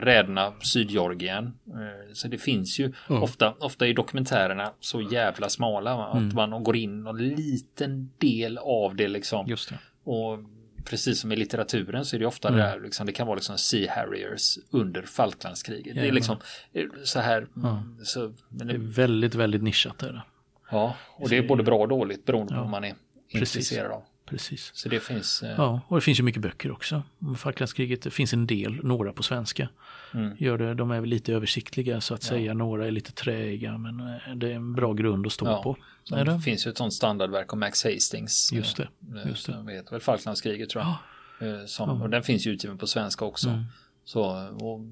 räderna 0.00 0.52
Sydgeorgien. 0.60 1.46
Eh, 1.66 2.12
så 2.12 2.28
det 2.28 2.38
finns 2.38 2.78
ju 2.80 2.92
Mm. 3.10 3.22
ofta, 3.22 3.54
ofta 3.60 3.86
är 3.86 3.94
dokumentärerna 3.94 4.72
så 4.80 5.00
jävla 5.00 5.48
smala 5.48 5.96
va? 5.96 6.10
Mm. 6.12 6.28
att 6.28 6.34
man 6.34 6.64
går 6.64 6.76
in 6.76 7.06
en 7.06 7.16
liten 7.16 8.10
del 8.18 8.58
av 8.58 8.96
det 8.96 9.08
liksom. 9.08 9.46
Just 9.46 9.68
det. 9.68 9.78
Och 10.10 10.38
precis 10.84 11.20
som 11.20 11.32
i 11.32 11.36
litteraturen 11.36 12.04
så 12.04 12.16
är 12.16 12.20
det 12.20 12.26
ofta 12.26 12.48
Mm. 12.48 12.60
det 12.60 12.66
där, 12.66 12.80
liksom, 12.80 13.06
det 13.06 13.12
kan 13.12 13.26
vara 13.26 13.34
liksom 13.34 13.58
Sea 13.58 13.92
Harriers 13.94 14.58
under 14.70 15.02
Falklandskriget. 15.02 15.94
Det 15.94 16.08
är 16.08 16.12
liksom 16.12 16.36
så 17.04 17.20
här. 17.20 17.46
Ja. 17.62 17.82
Så, 18.02 18.32
men 18.48 18.66
Det 18.66 18.74
är 18.74 18.78
det, 18.78 18.84
väldigt, 18.84 19.34
väldigt 19.34 19.62
nischat. 19.62 20.02
Är 20.02 20.12
det. 20.12 20.22
ja, 20.70 20.96
och 21.16 21.28
det 21.28 21.36
är 21.36 21.42
både 21.48 21.62
bra 21.62 21.78
och 21.78 21.88
dåligt 21.88 22.24
beroende 22.24 22.52
på 22.52 22.58
Ja. 22.58 22.60
vad 22.62 22.70
man 22.70 22.84
är 22.84 22.94
Precis. 23.32 23.56
intresserad 23.56 23.90
av. 23.92 24.02
Precis. 24.34 24.70
Så 24.74 24.88
det 24.88 25.00
finns. 25.00 25.42
Eh, 25.42 25.54
Ja, 25.56 25.80
och 25.88 25.96
det 25.96 26.00
finns 26.00 26.18
ju 26.18 26.22
mycket 26.22 26.42
böcker 26.42 26.72
också 26.72 27.02
om 27.18 27.36
Falklandskriget. 27.36 28.02
Det 28.02 28.10
finns 28.10 28.32
en 28.32 28.46
del, 28.46 28.80
några 28.84 29.12
på 29.12 29.22
svenska. 29.22 29.68
Mm. 30.14 30.36
Gör 30.38 30.58
det, 30.58 30.74
de 30.74 30.90
är 30.90 31.00
väl 31.00 31.10
lite 31.10 31.32
översiktliga 31.32 32.00
så 32.00 32.14
att 32.14 32.22
säga. 32.22 32.54
Några 32.54 32.86
är 32.86 32.90
lite 32.90 33.12
träiga 33.12 33.78
men 33.78 34.00
eh, 34.00 34.34
det 34.36 34.50
är 34.50 34.54
en 34.54 34.72
bra 34.74 34.92
grund 34.92 35.26
att 35.26 35.32
stå 35.32 35.46
Ja. 35.46 35.62
på. 35.62 35.76
det 36.16 36.24
det? 36.24 36.40
finns 36.40 36.66
ju 36.66 36.70
ett 36.70 36.78
sånt 36.78 36.94
standardverk 36.94 37.52
om 37.52 37.60
Max 37.60 37.84
Hastings. 37.84 38.52
Just 38.52 38.76
det, 38.76 38.88
eh, 39.22 39.28
just 39.28 39.46
det. 39.46 39.72
Heter 39.72 39.90
väl 39.90 40.00
Falklandskriget 40.00 40.70
tror 40.70 40.84
jag. 40.84 40.94
Eh, 41.48 41.66
Som, 41.66 42.02
Och 42.02 42.10
den 42.10 42.22
finns 42.22 42.46
ju 42.46 42.50
utgiven 42.50 42.78
på 42.78 42.86
svenska 42.86 43.24
också. 43.24 43.48
Mm. 43.48 43.64
Så, 44.04 44.48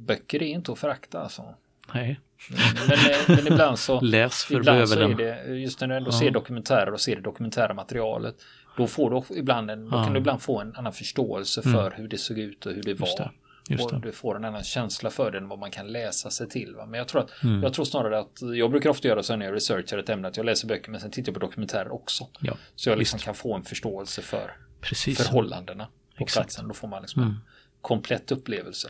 böcker 0.06 0.42
är 0.42 0.46
inte 0.46 0.72
att 0.72 0.78
förakta 0.78 1.20
alltså. 1.20 1.54
Nej, 1.94 2.20
Men, 2.50 2.98
eh, 2.98 3.16
men 3.44 3.46
ibland 3.52 3.78
så 3.78 4.00
läs 4.00 4.44
för 4.44 4.54
Ibland 4.54 4.88
så 4.88 5.00
är 5.00 5.14
det, 5.14 5.44
just 5.54 5.80
när 5.80 5.88
du 5.88 5.96
ändå 5.96 6.10
Ja. 6.10 6.18
ser 6.18 6.30
dokumentärer 6.30 6.92
och 6.92 7.00
ser 7.00 7.16
det 7.16 7.22
dokumentära 7.22 7.74
materialet, 7.74 8.34
då 8.76 8.86
får 8.86 9.10
du 9.28 9.38
ibland 9.38 9.70
en, 9.70 9.88
Ja. 9.92 10.04
kan 10.04 10.12
du 10.12 10.18
ibland 10.20 10.42
få 10.42 10.60
en 10.60 10.76
annan 10.76 10.92
förståelse 10.92 11.60
Mm. 11.64 11.74
för 11.74 11.90
hur 11.96 12.08
det 12.08 12.18
såg 12.18 12.38
ut 12.38 12.66
och 12.66 12.72
hur 12.72 12.82
det 12.82 12.90
Just 12.90 13.00
var. 13.00 13.24
det. 13.24 13.30
Just 13.68 13.84
och 13.84 13.92
det. 13.92 14.06
du 14.06 14.12
får 14.12 14.36
en 14.36 14.44
annan 14.44 14.62
känsla 14.64 15.10
för 15.10 15.30
det 15.30 15.38
än 15.38 15.48
vad 15.48 15.58
man 15.58 15.70
kan 15.70 15.86
läsa 15.92 16.30
sig 16.30 16.48
till. 16.48 16.74
Va? 16.76 16.86
Men 16.86 16.98
jag 16.98 17.08
tror, 17.08 17.20
att, 17.22 17.42
Mm. 17.42 17.62
jag 17.62 17.74
tror 17.74 17.84
snarare 17.84 18.18
att 18.18 18.38
jag 18.56 18.70
brukar 18.70 18.90
ofta 18.90 19.08
göra 19.08 19.22
så 19.22 19.36
när 19.36 19.46
jag 19.46 19.54
researchar 19.54 19.98
ett 19.98 20.08
ämne 20.08 20.28
att 20.28 20.36
jag 20.36 20.46
läser 20.46 20.68
böcker 20.68 20.90
men 20.90 21.00
sen 21.00 21.10
tittar 21.10 21.28
jag 21.32 21.34
på 21.40 21.46
dokumentärer 21.46 21.92
också. 21.92 22.28
Ja, 22.40 22.56
Så 22.74 22.90
jag 22.90 22.98
liksom 22.98 23.18
kan 23.18 23.34
få 23.34 23.54
en 23.54 23.62
förståelse 23.62 24.22
för 24.22 24.56
precis. 24.80 25.18
förhållandena 25.18 25.84
på 26.18 26.24
Exakt. 26.24 26.44
platsen. 26.46 26.68
Då 26.68 26.74
får 26.74 26.88
man 26.88 27.02
liksom 27.02 27.22
Mm. 27.22 27.34
en 27.34 27.40
komplett 27.80 28.32
upplevelse 28.32 28.88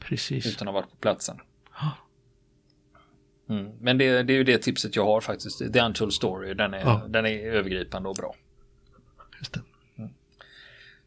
Precis. 0.00 0.46
utan 0.46 0.68
att 0.68 0.74
ha 0.74 0.80
varit 0.80 0.90
på 0.90 0.96
platsen. 0.96 1.36
Ja. 1.80 1.90
Mm. 3.54 3.72
Men 3.80 3.98
det, 3.98 4.22
det 4.22 4.32
är 4.32 4.36
ju 4.36 4.44
det 4.44 4.58
tipset 4.58 4.96
jag 4.96 5.04
har 5.04 5.20
faktiskt. 5.20 5.72
The 5.72 5.80
Untold 5.80 6.12
Story, 6.12 6.54
den 6.54 6.74
är, 6.74 6.80
Ja. 6.80 7.02
den 7.08 7.26
är 7.26 7.38
övergripande 7.52 8.08
och 8.08 8.14
bra. 8.16 8.34
Just 9.42 9.52
det. 9.52 9.60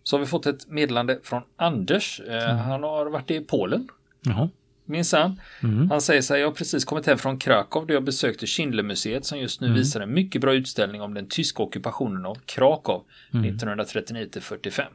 Så 0.04 0.16
har 0.16 0.20
vi 0.20 0.26
fått 0.26 0.46
ett 0.46 0.68
meddelande 0.70 1.20
från 1.24 1.42
Anders. 1.56 2.20
Eh, 2.28 2.44
Mm. 2.50 2.58
Han 2.58 2.84
har 2.84 3.06
varit 3.06 3.32
i 3.32 3.40
Polen, 3.40 3.88
Jaha. 4.22 4.50
minsann. 4.86 5.42
Mm. 5.64 5.90
Han 5.90 6.02
säger 6.02 6.22
så 6.22 6.34
här, 6.34 6.42
jag 6.42 6.48
har 6.48 6.54
precis 6.56 6.86
kommit 6.86 7.06
hem 7.06 7.18
från 7.18 7.40
Krakow 7.40 7.88
där 7.88 7.94
jag 7.94 8.04
besökte 8.04 8.48
Schindlermuseet 8.48 9.26
som 9.26 9.40
just 9.40 9.62
nu 9.62 9.68
Mm. 9.68 9.80
visar 9.80 10.02
en 10.02 10.14
mycket 10.14 10.42
bra 10.42 10.54
utställning 10.54 11.02
om 11.02 11.14
den 11.14 11.28
tyska 11.28 11.64
ockupationen 11.64 12.26
av 12.26 12.36
Krakow 12.46 13.04
Mm. 13.34 13.46
1939 13.46 14.28
till 14.32 14.42
45. 14.42 14.92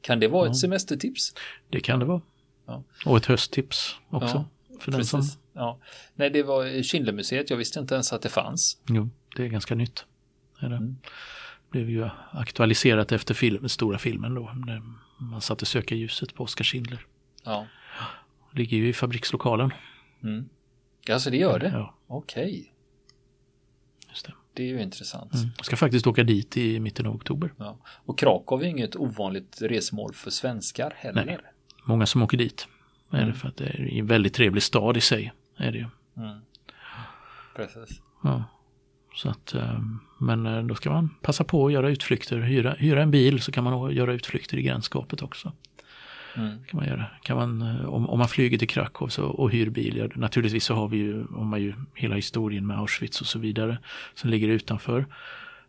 Kan 0.00 0.20
det 0.20 0.28
vara 0.28 0.46
Ja. 0.46 0.50
ett 0.50 0.56
semestertips? 0.58 1.34
Det 1.70 1.80
kan 1.80 1.98
det 1.98 2.04
vara. 2.04 2.20
Ja. 2.66 2.82
Och 3.06 3.16
ett 3.16 3.26
hösttips 3.26 3.96
också. 4.10 4.44
för 4.80 4.92
den 4.92 5.04
som... 5.04 5.22
Ja. 5.52 5.78
Nej, 6.14 6.30
det 6.30 6.42
var 6.42 6.82
Schindlermuseet. 6.82 7.50
Jag 7.50 7.56
visste 7.56 7.80
inte 7.80 7.94
ens 7.94 8.12
att 8.12 8.22
det 8.22 8.28
fanns. 8.28 8.78
Jo, 8.88 9.08
det 9.36 9.44
är 9.44 9.48
ganska 9.48 9.74
nytt. 9.74 10.04
Är 10.60 10.68
det. 10.68 10.94
Mm. 11.74 11.86
Blev 11.86 11.90
ju 11.90 12.08
aktualiserat 12.32 13.12
efter 13.12 13.34
film, 13.34 13.68
stora 13.68 13.98
filmen 13.98 14.34
då. 14.34 14.52
När 14.66 14.82
man 15.18 15.40
satte 15.40 15.66
sökarljuset 15.66 16.34
på 16.34 16.44
Oskar 16.44 16.64
Schindler. 16.64 17.06
Ja. 17.44 17.66
Ligger 18.52 18.76
ju 18.76 18.88
i 18.88 18.92
fabrikslokalen. 18.92 19.70
Mm. 20.22 20.48
Alltså 21.10 21.30
det 21.30 21.36
gör 21.36 21.58
det? 21.58 21.68
Ja, 21.74 21.94
Okej, 22.06 22.72
just 24.08 24.26
det. 24.26 24.32
det 24.54 24.62
är 24.62 24.66
ju 24.66 24.82
intressant. 24.82 25.34
Mm. 25.34 25.48
Jag 25.56 25.66
ska 25.66 25.76
faktiskt 25.76 26.06
åka 26.06 26.24
dit 26.24 26.56
i 26.56 26.80
mitten 26.80 27.06
av 27.06 27.14
oktober. 27.14 27.52
Ja. 27.56 27.78
Och 27.86 28.18
Krakow 28.18 28.62
är 28.62 28.66
inget 28.66 28.96
ovanligt 28.96 29.62
resmål 29.62 30.14
för 30.14 30.30
svenskar 30.30 30.92
heller. 30.96 31.24
Nej. 31.26 31.38
Många 31.84 32.06
som 32.06 32.22
åker 32.22 32.36
dit. 32.38 32.68
Är 33.10 33.16
Mm. 33.18 33.28
det 33.28 33.34
för 33.34 33.48
att 33.48 33.56
det 33.56 33.64
är 33.64 33.98
en 33.98 34.06
väldigt 34.06 34.34
trevlig 34.34 34.62
stad 34.62 34.96
i 34.96 35.00
sig. 35.00 35.32
Är 35.56 35.72
det 35.72 35.78
ju. 35.78 35.86
Mm. 36.16 36.40
Precis. 37.56 38.00
Ja. 38.22 38.44
Så 39.14 39.28
att, 39.28 39.54
eh, 39.54 39.80
men 40.18 40.46
eh, 40.46 40.62
då 40.62 40.74
ska 40.74 40.90
man 40.90 41.08
passa 41.22 41.44
på 41.44 41.66
att 41.66 41.72
göra 41.72 41.90
utflykter. 41.90 42.38
Hyra, 42.40 42.74
hyra 42.78 43.02
en 43.02 43.10
bil 43.10 43.40
så 43.42 43.52
kan 43.52 43.64
man 43.64 43.92
göra 43.94 44.12
utflykter 44.12 44.56
i 44.56 44.62
gränskapet 44.62 45.22
också. 45.22 45.52
Mm. 46.36 46.64
Kan 46.64 46.80
man 46.80 46.88
göra. 46.88 47.06
Kan 47.22 47.36
man, 47.36 47.62
eh, 47.62 47.84
om, 47.84 48.08
om 48.10 48.18
man 48.18 48.28
flyger 48.28 48.58
till 48.58 48.68
Krakow 48.68 49.08
så, 49.08 49.24
och 49.24 49.50
hyr 49.50 49.70
bil, 49.70 49.96
ja, 49.96 50.08
naturligtvis 50.14 50.64
så 50.64 50.74
har 50.74 50.88
vi 50.88 50.96
ju, 50.96 51.24
om 51.24 51.48
man 51.48 51.62
ju 51.62 51.74
hela 51.94 52.14
historien 52.14 52.66
med 52.66 52.78
Auschwitz 52.78 53.20
och 53.20 53.26
så 53.26 53.38
vidare 53.38 53.78
som 54.14 54.30
ligger 54.30 54.48
utanför. 54.48 55.06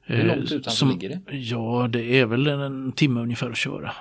Hur 0.02 0.24
långt 0.24 0.52
utanför 0.52 0.70
som- 0.72 0.90
ligger 0.90 1.10
det? 1.10 1.38
Ja, 1.38 1.88
det 1.90 2.20
är 2.20 2.26
väl 2.26 2.48
en, 2.48 2.60
en 2.62 2.92
timme 2.92 3.20
ungefär 3.22 3.50
att 3.50 3.58
köra. 3.58 3.92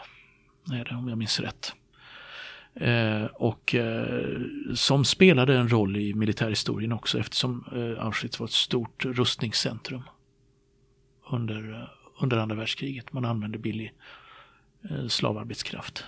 Är 0.72 0.84
det, 0.84 0.94
om 0.94 1.08
jag 1.08 1.18
minns 1.18 1.40
rätt. 1.40 1.72
Eh, 2.80 3.24
och 3.24 3.74
eh, 3.74 4.40
som 4.74 5.04
spelade 5.04 5.56
en 5.56 5.68
roll 5.68 5.96
i 5.96 6.14
militärhistorien 6.14 6.92
också 6.92 7.18
eftersom 7.18 7.64
eh, 7.72 8.04
Auschwitz 8.04 8.40
var 8.40 8.46
ett 8.46 8.52
stort 8.52 9.04
rustningscentrum 9.04 10.02
under, 11.30 11.72
eh, 11.72 12.22
under 12.22 12.36
andra 12.36 12.56
världskriget. 12.56 13.12
Man 13.12 13.24
använde 13.24 13.58
billig 13.58 13.92
eh, 14.90 15.06
slavarbetskraft 15.06 16.04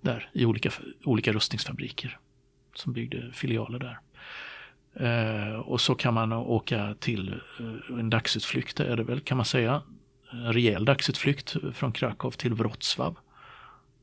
där 0.00 0.30
i 0.32 0.44
olika, 0.44 0.70
olika 1.04 1.32
rustningsfabriker 1.32 2.18
som 2.74 2.92
byggde 2.92 3.32
filialer 3.32 3.78
där. 3.78 3.98
Eh, 4.96 5.54
och 5.54 5.80
så 5.80 5.94
kan 5.94 6.14
man 6.14 6.32
åka 6.32 6.94
till 7.00 7.28
eh, 7.60 7.98
en 7.98 8.10
dagsutflykt, 8.10 8.80
är 8.80 8.96
det 8.96 9.04
väl 9.04 9.20
kan 9.20 9.36
man 9.36 9.46
säga. 9.46 9.82
En 10.32 10.52
rejäl 10.52 10.84
dagsutflykt 10.84 11.56
från 11.72 11.92
Krakow 11.92 12.30
till 12.30 12.54
Wrocław. 12.54 13.14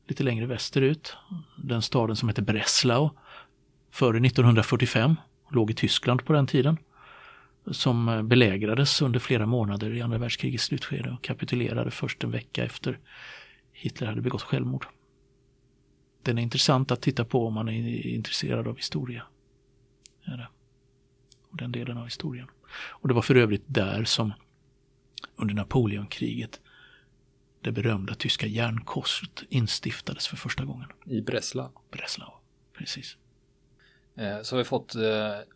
Lite 0.06 0.22
längre 0.22 0.46
västerut. 0.46 1.16
Den 1.56 1.82
staden 1.82 2.16
som 2.16 2.28
heter 2.28 2.42
Breslau. 2.42 3.10
Före 3.90 4.26
1945. 4.26 5.16
Låg 5.50 5.70
i 5.70 5.74
Tyskland 5.74 6.24
på 6.24 6.32
den 6.32 6.46
tiden. 6.46 6.76
Som 7.70 8.28
belägrades 8.28 9.02
under 9.02 9.20
flera 9.20 9.46
månader 9.46 9.90
i 9.90 10.02
andra 10.02 10.18
världskrigets 10.18 10.64
slutskede 10.64 11.10
och 11.10 11.22
kapitulerade 11.22 11.90
först 11.90 12.24
en 12.24 12.30
vecka 12.30 12.64
efter 12.64 12.98
Hitler 13.72 14.08
hade 14.08 14.20
begått 14.20 14.42
självmord. 14.42 14.86
Den 16.22 16.38
är 16.38 16.42
intressant 16.42 16.90
att 16.90 17.02
titta 17.02 17.24
på 17.24 17.46
om 17.46 17.54
man 17.54 17.68
är 17.68 18.06
intresserad 18.06 18.68
av 18.68 18.76
historia. 18.76 19.22
Är 20.24 20.36
det. 20.36 20.48
Och 21.50 21.56
den 21.56 21.72
delen 21.72 21.98
av 21.98 22.04
historien. 22.04 22.46
Och 22.72 23.08
det 23.08 23.14
var 23.14 23.22
för 23.22 23.34
övrigt 23.34 23.64
där 23.66 24.04
som 24.04 24.32
under 25.36 25.54
Napoleonkriget 25.54 26.60
det 27.62 27.72
berömda 27.72 28.14
tyska 28.14 28.46
järnkorset 28.46 29.42
instiftades 29.48 30.26
för 30.28 30.36
första 30.36 30.64
gången. 30.64 30.88
I 31.06 31.20
Breslau. 31.20 31.68
Breslau. 31.90 32.30
Precis. 32.78 33.16
Eh, 34.16 34.42
Så 34.42 34.54
har 34.54 34.58
vi 34.58 34.64
fått 34.64 34.94
eh, 34.94 35.02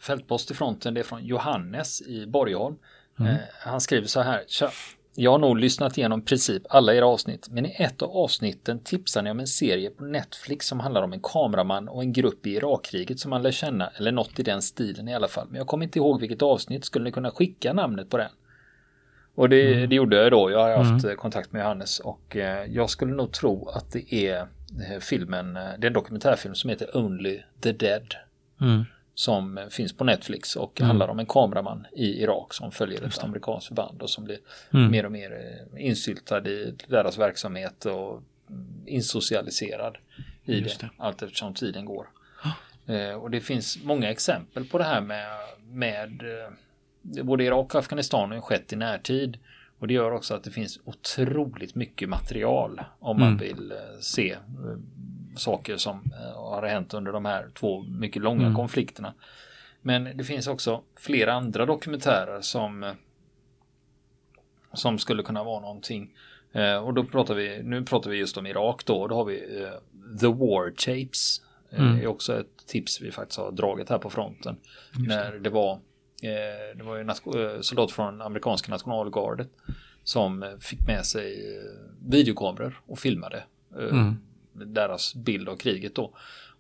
fältpost 0.01 0.51
i 0.51 0.55
fronten. 0.55 0.95
Det 0.95 1.01
är 1.01 1.05
från 1.05 1.25
Johannes 1.25 2.03
i 2.03 2.27
Borgholm. 2.27 2.77
Mm. 3.21 3.33
Eh, 3.33 3.41
Han 3.61 3.81
skriver 3.81 4.07
så 4.07 4.21
här. 4.21 4.45
Tja. 4.49 4.71
Jag 5.19 5.31
har 5.31 5.39
nog 5.39 5.59
lyssnat 5.59 5.99
igenom 5.99 6.23
princip 6.23 6.63
alla 6.69 6.95
era 6.95 7.07
avsnitt, 7.07 7.49
men 7.51 7.67
i 7.67 7.75
ett 7.79 8.03
av 8.03 8.11
avsnitten 8.11 8.81
tipsar 8.81 9.23
ni 9.23 9.31
om 9.31 9.41
en 9.41 9.47
serie 9.47 9.91
på 9.91 10.05
Netflix 10.05 10.67
som 10.67 10.81
handlar 10.81 11.03
om 11.03 11.13
en 11.13 11.21
kameraman 11.23 11.89
och 11.89 12.03
en 12.03 12.13
grupp 12.13 12.47
i 12.47 12.51
Irakkriget 12.55 13.21
som 13.21 13.31
man 13.31 13.43
lär 13.43 13.51
känna, 13.53 13.89
eller 13.89 14.13
något 14.13 14.39
i 14.39 14.43
den 14.43 14.63
stilen 14.63 15.09
i 15.09 15.15
alla 15.15 15.29
fall. 15.29 15.47
Men 15.49 15.57
jag 15.59 15.67
kommer 15.67 15.85
inte 15.85 15.99
ihåg 15.99 16.21
vilket 16.21 16.43
avsnitt. 16.43 16.85
Skulle 16.85 17.05
ni 17.05 17.13
kunna 17.13 17.31
skicka 17.31 17.73
namnet 17.73 18.11
på 18.11 18.17
den? 18.17 18.31
Och 19.37 19.49
det, 19.49 19.87
det 19.87 19.95
gjorde 19.97 20.17
jag 20.17 20.31
då. 20.31 20.51
Jag 20.51 20.59
har 20.77 20.85
haft 20.85 21.05
eh, 21.05 21.13
kontakt 21.15 21.53
med 21.53 21.61
Johannes 21.61 22.01
och 22.01 22.37
eh, 22.37 22.65
jag 22.73 22.91
skulle 22.91 23.13
nog 23.15 23.33
tro 23.33 23.69
att 23.69 23.93
det 23.93 24.15
är 24.15 24.41
eh, 24.41 24.99
filmen, 25.01 25.55
det 25.55 25.61
är 25.61 25.87
en 25.87 25.93
dokumentärfilm 25.93 26.55
som 26.55 26.71
heter 26.71 26.97
Only 26.97 27.43
the 27.61 27.73
Dead 27.73 28.15
Mm. 28.61 28.85
som 29.15 29.61
finns 29.71 29.97
på 29.97 30.05
Netflix 30.05 30.57
och 30.57 30.81
handlar 30.81 31.09
om 31.09 31.19
en 31.19 31.27
kameraman 31.27 31.87
i 31.93 32.23
Irak 32.23 32.55
som 32.55 32.73
följer 32.73 33.03
ett 33.07 33.25
amerikanskt 33.25 33.69
förband 33.69 34.03
och 34.03 34.11
som 34.11 34.25
blir 34.25 34.39
Mm. 34.75 34.91
mer 34.91 35.05
och 35.07 35.13
mer 35.13 35.59
insyltad 35.79 36.49
i 36.49 36.75
deras 36.89 37.19
verksamhet 37.19 37.85
och 37.85 38.23
mm, 38.51 38.67
insocialiserad 38.87 39.97
i 40.45 40.59
Just 40.59 40.81
det, 40.81 40.87
det. 40.87 41.03
allt 41.05 41.23
eftersom 41.23 41.55
tiden 41.55 41.85
går. 41.85 42.07
Eh, 42.87 43.11
och 43.15 43.31
det 43.31 43.41
finns 43.41 43.79
många 43.85 44.11
exempel 44.11 44.65
på 44.65 44.79
det 44.79 44.85
här 44.85 45.01
med, 45.01 45.27
med 45.71 46.23
både 47.23 47.45
Irak 47.45 47.75
och 47.75 47.79
Afghanistan 47.81 48.31
har 48.33 48.41
skett 48.41 48.73
i 48.73 48.77
närtid 48.77 49.39
och 49.79 49.87
det 49.89 49.95
gör 49.95 50.11
också 50.13 50.35
att 50.35 50.45
det 50.45 50.51
finns 50.51 50.81
otroligt 50.85 51.75
mycket 51.75 52.09
material 52.09 52.81
om 52.99 53.21
man 53.21 53.29
Mm. 53.29 53.39
vill 53.39 53.73
eh, 53.73 53.79
se 54.01 54.31
eh, 54.33 54.39
saker 55.37 55.77
som 55.77 55.97
eh, 55.97 56.41
har 56.41 56.67
hänt 56.67 56.95
under 56.95 57.13
de 57.13 57.25
här 57.25 57.49
två 57.55 57.83
mycket 57.83 58.23
långa 58.23 58.43
Mm. 58.43 58.55
konflikterna. 58.55 59.15
Men 59.83 60.17
det 60.17 60.25
finns 60.25 60.47
också 60.47 60.83
flera 60.97 61.33
andra 61.33 61.67
dokumentärer 61.67 62.41
som 62.41 62.95
som 64.73 64.99
skulle 64.99 65.23
kunna 65.23 65.45
vara 65.45 65.61
någonting. 65.61 66.15
Och 66.85 66.95
då 66.95 67.05
pratar 67.05 67.35
vi, 67.35 67.63
nu 67.63 67.85
pratar 67.85 68.11
vi 68.11 68.17
just 68.17 68.37
om 68.37 68.47
Irak 68.47 68.85
då, 68.85 69.07
då 69.07 69.15
har 69.15 69.25
vi 69.25 69.67
The 70.21 70.27
War 70.27 70.71
Tapes. 70.71 71.43
Mm. 71.71 72.01
är 72.01 72.07
också 72.07 72.41
ett 72.41 72.67
tips 72.67 73.01
vi 73.01 73.13
faktiskt 73.13 73.39
har 73.41 73.53
dragit 73.53 73.89
här 73.91 73.99
på 73.99 74.11
fronten. 74.11 74.57
när 75.09 75.33
det 75.33 75.51
var, 75.51 75.79
det 76.77 76.83
var 76.85 76.97
ju 76.97 77.03
eh, 77.03 77.61
soldater 77.61 77.95
från 77.95 78.23
amerikanska 78.23 78.73
nationalgardet 78.73 79.49
som 80.05 80.43
eh, 80.43 80.57
fick 80.61 80.87
med 80.87 81.05
sig 81.07 81.57
eh, 81.57 81.63
videokameror 82.11 82.81
och 82.87 82.99
filmade 82.99 83.45
eh, 83.79 83.85
Mm. 83.99 84.17
deras 84.53 85.15
bild 85.15 85.49
av 85.49 85.57
kriget 85.57 85.95
då. 85.95 86.13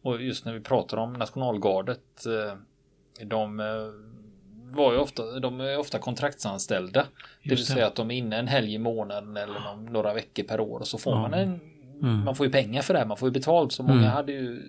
Och 0.02 0.22
just 0.22 0.44
när 0.44 0.52
vi 0.52 0.60
pratar 0.60 0.96
om 0.96 1.12
nationalgardet, 1.12 2.26
eh, 2.26 2.56
de 3.26 3.60
eh, 3.60 3.66
var 4.76 4.92
ju 4.92 4.98
ofta, 4.98 5.40
de 5.40 5.60
är 5.60 5.78
ofta 5.78 5.98
kontraktsanställda. 5.98 7.00
det 7.42 7.48
vill 7.48 7.58
Just 7.58 7.68
det. 7.68 7.74
säga 7.74 7.86
att 7.86 7.94
de 7.94 8.10
är 8.10 8.14
inne 8.16 8.36
en 8.38 8.48
helg 8.48 8.74
i 8.74 8.78
månaden 8.78 9.36
eller 9.36 9.76
några 9.90 10.14
veckor 10.14 10.42
per 10.42 10.60
år 10.60 10.80
och 10.80 10.88
så 10.88 10.98
får 10.98 11.12
Ja. 11.12 11.20
man 11.22 11.34
en, 11.34 11.60
Mm. 12.02 12.24
man 12.24 12.34
får 12.36 12.46
ju 12.46 12.52
pengar 12.52 12.82
för 12.82 12.94
det 12.94 13.00
här, 13.00 13.06
man 13.06 13.16
får 13.16 13.28
ju 13.28 13.32
betalt. 13.32 13.72
Så 13.72 13.82
många 13.82 13.98
Mm. 14.00 14.10
hade 14.10 14.32
ju 14.32 14.62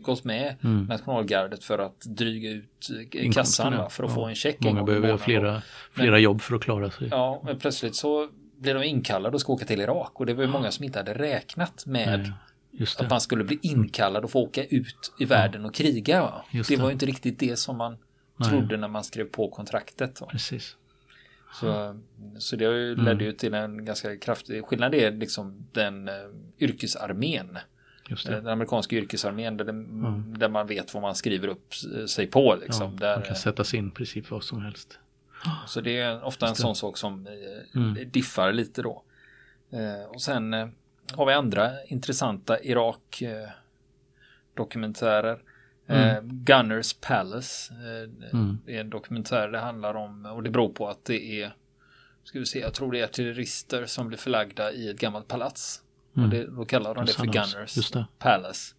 gått 0.00 0.24
med 0.24 0.56
Mm. 0.64 0.84
nationalgardet 0.84 1.64
för 1.64 1.78
att 1.78 2.00
dryga 2.00 2.50
ut 2.50 2.88
eh, 3.12 3.32
kassan 3.32 3.76
va, 3.76 3.88
för 3.90 4.04
att 4.04 4.10
ja. 4.10 4.14
få 4.14 4.24
en 4.24 4.34
check. 4.34 4.56
en 4.60 4.66
Många 4.66 4.80
i 4.80 4.84
behöver 4.84 5.16
flera, 5.16 5.62
flera 5.92 6.18
jobb 6.18 6.40
för 6.40 6.56
att 6.56 6.62
klara 6.62 6.90
sig. 6.90 7.08
Ja, 7.10 7.42
men 7.44 7.58
plötsligt 7.58 7.96
så 7.96 8.28
blir 8.58 8.74
de 8.74 8.82
inkallade 8.82 9.34
och 9.34 9.40
ska 9.40 9.52
åka 9.52 9.64
till 9.64 9.80
Irak 9.80 10.20
och 10.20 10.26
det 10.26 10.34
var 10.34 10.42
ju 10.42 10.48
många 10.50 10.70
som 10.70 10.84
inte 10.84 10.98
hade 10.98 11.14
räknat 11.14 11.86
med 11.86 12.18
Nej, 12.72 12.86
att 12.98 13.10
man 13.10 13.20
skulle 13.20 13.44
bli 13.44 13.58
inkallad 13.62 14.24
och 14.24 14.30
få 14.30 14.40
åka 14.40 14.64
ut 14.64 15.12
i 15.20 15.24
världen 15.24 15.64
och 15.64 15.74
kriga. 15.74 16.20
Va? 16.20 16.44
Det 16.52 16.68
det. 16.68 16.76
var 16.76 16.86
ju 16.86 16.92
inte 16.92 17.06
riktigt 17.06 17.38
det 17.38 17.56
som 17.56 17.76
man 17.76 17.96
Nej. 18.36 18.50
trodde 18.50 18.76
när 18.76 18.88
man 18.88 19.04
skrev 19.04 19.24
på 19.24 19.48
kontraktet. 19.50 20.20
Va? 20.20 20.26
Precis. 20.30 20.76
Så, 21.60 22.00
så 22.38 22.56
det 22.56 22.64
har 22.64 22.72
ju 22.72 22.92
Mm. 22.92 23.04
ledde 23.04 23.24
ju 23.24 23.32
till 23.32 23.54
en 23.54 23.84
ganska 23.84 24.16
kraftig 24.16 24.64
skillnad. 24.64 24.92
Det 24.92 25.04
är 25.04 25.12
liksom 25.12 25.66
den 25.72 26.08
eh, 26.08 26.14
yrkesarmén. 26.60 27.58
Den 28.24 28.46
amerikanska 28.48 28.96
yrkesarmén 28.96 29.56
där, 29.56 29.64
det, 29.64 29.72
där 30.38 30.48
man 30.48 30.66
vet 30.66 30.94
vad 30.94 31.02
man 31.02 31.14
skriver 31.14 31.48
upp 31.48 31.74
sig 32.08 32.26
på. 32.26 32.54
Liksom. 32.60 32.92
Ja, 32.92 33.06
där, 33.06 33.16
man 33.16 33.26
kan 33.26 33.36
sätta 33.36 33.64
sig 33.64 33.78
in 33.78 33.90
precis 33.90 34.30
vad 34.30 34.44
som 34.44 34.62
helst. 34.62 34.98
så 35.66 35.80
det 35.80 35.98
är 36.00 36.24
ofta 36.24 36.48
en 36.48 36.54
sån 36.54 36.76
sak 36.76 36.96
som 36.98 37.26
eh, 37.26 37.32
Mm. 37.80 38.10
diffar 38.10 38.52
lite 38.52 38.82
då. 38.82 39.02
Eh, 39.70 40.10
och 40.10 40.22
sen 40.22 40.54
eh, 40.54 40.68
har 41.12 41.26
vi 41.26 41.32
andra 41.32 41.84
intressanta 41.86 42.60
Irak 42.62 43.22
eh, 43.22 43.48
dokumentärer. 44.54 45.38
Eh, 45.86 46.20
Gunners 46.22 46.92
Palace. 46.94 47.74
Eh, 47.74 48.30
Mm. 48.32 48.58
Är 48.66 48.80
en 48.80 48.90
dokumentär 48.90 49.48
det 49.48 49.58
handlar 49.58 49.94
om 49.94 50.26
och 50.26 50.42
det 50.42 50.50
beror 50.50 50.68
på 50.68 50.88
att 50.88 51.04
det 51.04 51.42
är 51.42 51.54
Ska 52.24 52.38
vi 52.38 52.46
se, 52.46 52.58
jag 52.58 52.74
tror 52.74 52.92
det 52.92 53.00
är 53.00 53.04
artillerister 53.04 53.86
som 53.86 54.08
blir 54.08 54.18
förlagda 54.18 54.72
i 54.72 54.90
ett 54.90 54.98
gammalt 55.00 55.28
palats. 55.28 55.82
Och 56.16 56.28
det, 56.28 56.46
då 56.46 56.64
kallar 56.64 56.94
de 56.94 57.04
det 57.04 57.12
för 57.12 57.26
Gunners 57.26 57.90
det. 57.90 58.06
Palace. 58.18 58.74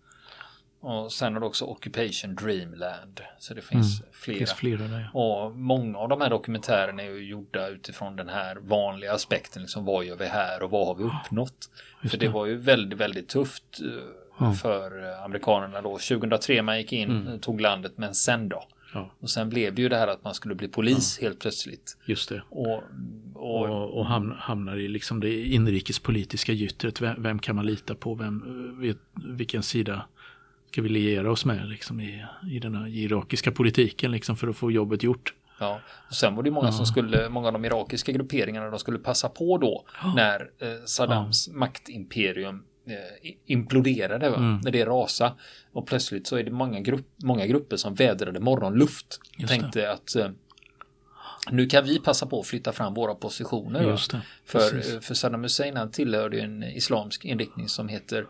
Och 0.80 1.12
sen 1.12 1.34
har 1.34 1.40
det 1.40 1.46
också 1.46 1.66
Occupation 1.66 2.36
Dreamland. 2.36 3.22
Så 3.40 3.54
det 3.54 3.62
finns 3.62 4.00
Det 4.00 4.06
flera. 4.12 4.38
finns 4.38 4.54
flera 4.54 4.88
där. 4.88 5.10
ja. 5.14 5.20
Och 5.46 5.56
många 5.56 5.98
av 5.98 6.10
de 6.10 6.22
här 6.22 6.30
dokumentärerna 6.30 7.04
är 7.04 7.10
ju 7.12 7.26
gjorda 7.30 7.68
utifrån 7.68 8.16
den 8.16 8.30
här 8.30 8.56
vanliga 8.56 9.14
aspekten. 9.14 9.62
Liksom, 9.62 9.86
vad 9.86 10.06
gör 10.06 10.16
vi 10.16 10.26
här 10.26 10.64
och 10.64 10.72
vad 10.72 10.88
har 10.88 10.96
vi 10.96 11.04
uppnått? 11.04 11.70
Just 12.02 12.12
För 12.12 12.20
det 12.20 12.26
det. 12.26 12.32
var 12.32 12.46
ju 12.46 12.56
väldigt, 12.58 13.00
väldigt 13.00 13.30
tufft 13.30 13.64
Ja. 14.40 14.54
för 14.54 15.10
eh, 15.10 15.24
amerikanerna 15.24 15.82
då. 15.82 15.90
2003 15.98 16.62
man 16.62 16.78
gick 16.78 16.94
in, 16.94 17.10
Mm. 17.12 17.28
eh, 17.34 17.40
tog 17.40 17.62
landet, 17.62 17.92
men 17.96 18.16
sen 18.16 18.50
då? 18.50 18.68
Ja, 18.98 19.12
Och 19.20 19.30
sen 19.30 19.50
blev 19.50 19.76
det 19.76 19.82
ju 19.82 19.90
det 19.90 19.98
här 19.98 20.08
att 20.08 20.24
man 20.24 20.34
skulle 20.34 20.56
bli 20.56 20.68
polis 20.68 21.20
helt 21.22 21.40
plötsligt. 21.40 21.98
just 22.06 22.30
det. 22.30 22.42
Och, 22.50 22.84
och, 23.34 23.70
Och, 23.70 23.98
och 23.98 24.06
hamn, 24.06 24.32
hamnar 24.38 24.76
i 24.78 24.88
liksom 24.88 25.20
det 25.20 25.46
inrikespolitiska 25.46 26.52
gyttret. 26.54 27.02
Vem, 27.02 27.24
vem 27.24 27.40
kan 27.40 27.56
man 27.56 27.66
lita 27.66 27.96
på? 27.96 28.16
Vem, 28.16 28.44
vet, 28.82 28.98
vilken 29.38 29.64
sida 29.64 30.06
ska 30.72 30.82
vi 30.82 30.90
liera 30.90 31.32
oss 31.32 31.46
med 31.46 31.68
liksom, 31.70 32.00
i, 32.02 32.26
i 32.52 32.60
den 32.60 32.76
här 32.76 32.88
irakiska 32.88 33.52
politiken 33.52 34.12
liksom, 34.12 34.36
för 34.38 34.48
att 34.48 34.58
få 34.58 34.72
jobbet 34.72 35.04
gjort? 35.04 35.34
Ja, 35.60 35.80
och 36.10 36.16
sen 36.16 36.36
var 36.36 36.44
det 36.44 36.52
många 36.52 36.72
som 36.72 36.86
skulle, 36.86 37.30
många 37.30 37.48
av 37.48 37.54
de 37.54 37.66
irakiska 37.66 38.12
grupperingarna, 38.12 38.70
de 38.70 38.80
skulle 38.80 38.98
passa 39.00 39.30
på 39.30 39.58
då 39.58 39.86
när 40.16 40.42
eh, 40.60 40.86
Saddams 40.86 41.50
maktimperium 41.50 42.64
imploderade, 43.46 44.30
va? 44.30 44.38
Mm. 44.38 44.60
när 44.64 44.72
det 44.72 44.86
rasade. 44.86 45.34
Och 45.72 45.88
plötsligt 45.88 46.28
så 46.28 46.36
är 46.38 46.44
det 46.44 46.52
många, 46.52 46.80
grupp, 46.80 47.08
många 47.24 47.46
grupper 47.46 47.78
som 47.78 47.96
vädrade 47.96 48.40
morgonluft. 48.40 49.20
Just 49.38 49.54
Tänkte 49.54 49.92
att 49.92 50.16
eh, 50.16 50.30
nu 51.52 51.66
kan 51.66 51.84
vi 51.86 52.00
passa 52.00 52.26
på 52.26 52.40
att 52.40 52.48
flytta 52.48 52.72
fram 52.72 52.94
våra 52.94 53.16
positioner. 53.16 53.84
För, 54.46 54.60
Precis. 54.72 54.94
eh, 54.94 55.00
för 55.00 55.14
Saddam 55.14 55.44
Hussein 55.44 55.78
han 55.78 55.92
tillhörde 55.92 56.40
en 56.40 56.64
islamsk 56.64 57.26
inriktning 57.26 57.68
som 57.70 57.88
heter, 57.88 58.26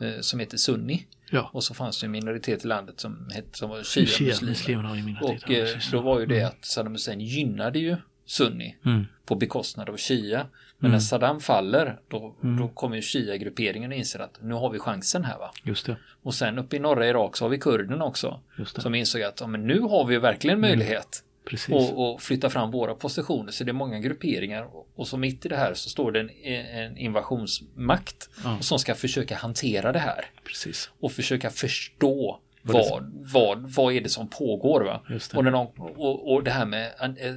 eh, 0.00 0.20
som 0.20 0.40
heter 0.40 0.56
sunni. 0.56 1.06
Ja, 1.30 1.50
Och 1.52 1.64
så 1.64 1.74
fanns 1.74 2.00
det 2.00 2.06
en 2.06 2.10
minoritet 2.10 2.64
i 2.64 2.68
landet 2.68 3.00
som, 3.00 3.28
hette, 3.34 3.58
som 3.58 3.70
var 3.70 3.82
shia-muslimer. 3.82 5.18
Och 5.22 5.30
eh, 5.50 5.64
precis. 5.64 5.90
då 5.90 6.00
var 6.00 6.20
ju 6.20 6.26
det 6.26 6.42
att 6.42 6.64
Saddam 6.64 6.92
Hussein 6.92 7.20
gynnade 7.20 7.78
ju 7.78 7.96
Sunni 8.26 8.76
Mm. 8.84 9.06
på 9.26 9.34
bekostnad 9.34 9.88
av 9.88 9.96
Shia. 9.96 10.46
Men 10.82 10.90
när 10.90 10.98
Saddam 10.98 11.40
faller 11.40 12.00
då, 12.08 12.36
Mm. 12.42 12.56
då 12.60 12.68
kommer 12.68 12.96
ju 12.96 13.02
Shia-grupperingen 13.02 13.90
och 13.90 13.96
inser 13.96 14.18
att 14.18 14.38
nu 14.42 14.54
har 14.54 14.70
vi 14.70 14.78
chansen 14.78 15.24
här 15.24 15.38
va. 15.38 15.50
Just 15.64 15.86
det. 15.86 15.96
Och 16.22 16.34
sen 16.34 16.58
uppe 16.58 16.76
i 16.76 16.78
norra 16.78 17.06
Irak 17.08 17.36
så 17.36 17.44
har 17.44 17.50
vi 17.50 17.58
kurderna 17.58 18.04
också. 18.04 18.40
Som 18.66 18.94
insåg 18.94 19.22
att 19.22 19.40
ja, 19.40 19.46
men 19.46 19.66
nu 19.66 19.80
har 19.80 20.04
vi 20.04 20.18
verkligen 20.18 20.60
möjlighet 20.60 21.24
Precis. 21.44 21.74
att 21.74 21.98
att 21.98 22.22
flytta 22.22 22.50
fram 22.50 22.70
våra 22.70 22.94
positioner. 22.94 23.52
Så 23.52 23.64
det 23.64 23.70
är 23.70 23.72
många 23.72 23.98
grupperingar. 23.98 24.66
Och 24.96 25.08
så 25.08 25.16
mitt 25.16 25.46
i 25.46 25.48
det 25.48 25.56
här 25.56 25.74
så 25.74 25.90
står 25.90 26.12
det 26.12 26.20
en, 26.20 26.30
en 26.50 26.96
invasionsmakt 26.96 28.30
som 28.60 28.78
ska 28.78 28.94
försöka 28.94 29.36
hantera 29.36 29.92
det 29.92 29.98
här. 29.98 30.24
Precis. 30.44 30.90
Och 31.00 31.12
försöka 31.12 31.50
förstå 31.50 32.40
Vad 32.62 33.12
vad, 33.32 33.74
vad, 33.74 33.94
är 33.94 34.00
det 34.00 34.08
som 34.08 34.28
pågår. 34.28 34.80
Va? 34.80 35.00
Det. 35.08 35.36
Och, 35.36 35.44
de, 35.44 35.66
och, 35.96 36.32
och 36.32 36.44
det 36.44 36.50
här 36.50 36.66
med, 36.66 36.90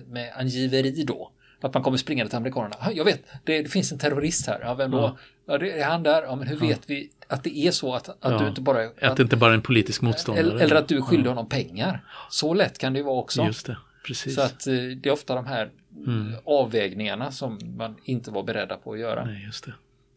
med 0.08 0.32
angiveri 0.36 1.04
då. 1.04 1.32
Att 1.64 1.74
man 1.74 1.84
kommer 1.84 1.98
springa 1.98 2.28
till 2.28 2.36
amerikanerna. 2.36 2.76
"Ah, 2.80 2.92
Jag 2.92 3.06
vet, 3.06 3.24
det, 3.44 3.62
det 3.62 3.70
finns 3.70 3.92
en 3.92 4.00
terrorist 4.00 4.48
här. 4.48 4.60
Ja, 4.62 4.74
vem 4.74 4.92
då? 4.92 4.98
Ja. 4.98 5.18
Ja. 5.46 5.58
det 5.58 5.80
är 5.80 5.86
han 5.86 6.04
där. 6.04 6.24
Ja, 6.24 6.36
men 6.36 6.48
hur 6.48 6.58
vet 6.58 6.90
vi 6.90 7.10
att 7.28 7.44
det 7.44 7.58
är 7.58 7.72
så 7.72 7.96
att, 7.96 8.10
att 8.10 8.18
Ja. 8.22 8.38
du 8.40 8.48
inte 8.48 8.62
bara... 8.62 8.86
Att 9.02 9.18
det 9.18 9.24
inte 9.24 9.36
bara 9.38 9.50
är 9.52 9.56
en 9.56 9.62
politisk 9.62 10.02
motståndare. 10.02 10.46
eller, 10.46 10.60
eller 10.64 10.76
att 10.76 10.88
du 10.88 10.98
är 10.98 11.02
skyldig 11.02 11.30
honom 11.30 11.50
pengar. 11.50 12.04
Så 12.30 12.54
lätt 12.54 12.78
kan 12.78 12.94
det 12.94 13.00
ju 13.00 13.06
vara 13.06 13.16
också. 13.20 13.44
Just 13.46 13.66
det. 13.66 13.78
Precis. 14.06 14.36
Så 14.36 14.42
att 14.42 14.68
eh, 14.68 14.74
det 14.74 15.10
är 15.10 15.12
ofta 15.14 15.36
de 15.36 15.46
här 15.46 15.70
Mm. 16.08 16.34
avvägningarna 16.46 17.32
som 17.32 17.60
man 17.78 17.96
inte 18.04 18.32
var 18.32 18.44
beredda 18.44 18.78
på 18.78 18.94
att 18.94 19.00
göra. 19.00 19.26
Nej, 19.26 19.44
just 19.46 19.66
det. 19.66 19.74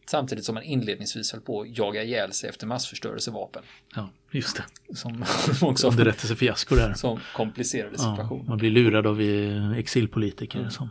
Samtidigt 0.09 0.45
som 0.45 0.55
man 0.55 0.63
inledningsvis 0.63 1.31
höll 1.31 1.41
på 1.41 1.61
att 1.61 1.77
jaga 1.77 2.03
ihjäl 2.03 2.33
sig 2.33 2.49
efter 2.49 2.67
massförstörelsevapen. 2.67 3.63
Ja, 3.95 4.09
just 4.31 4.57
det. 4.87 4.95
Som 4.95 5.23
också 5.61 5.87
Underrättelsefiasko 5.87 6.75
där. 6.75 6.93
som 6.93 7.19
komplicerade 7.35 7.93
Ja, 7.97 8.11
situationen. 8.15 8.45
man 8.47 8.57
blir 8.57 8.71
lurad 8.71 9.07
av 9.07 9.21
eh, 9.21 9.71
exilpolitiker 9.77 10.69
som. 10.69 10.89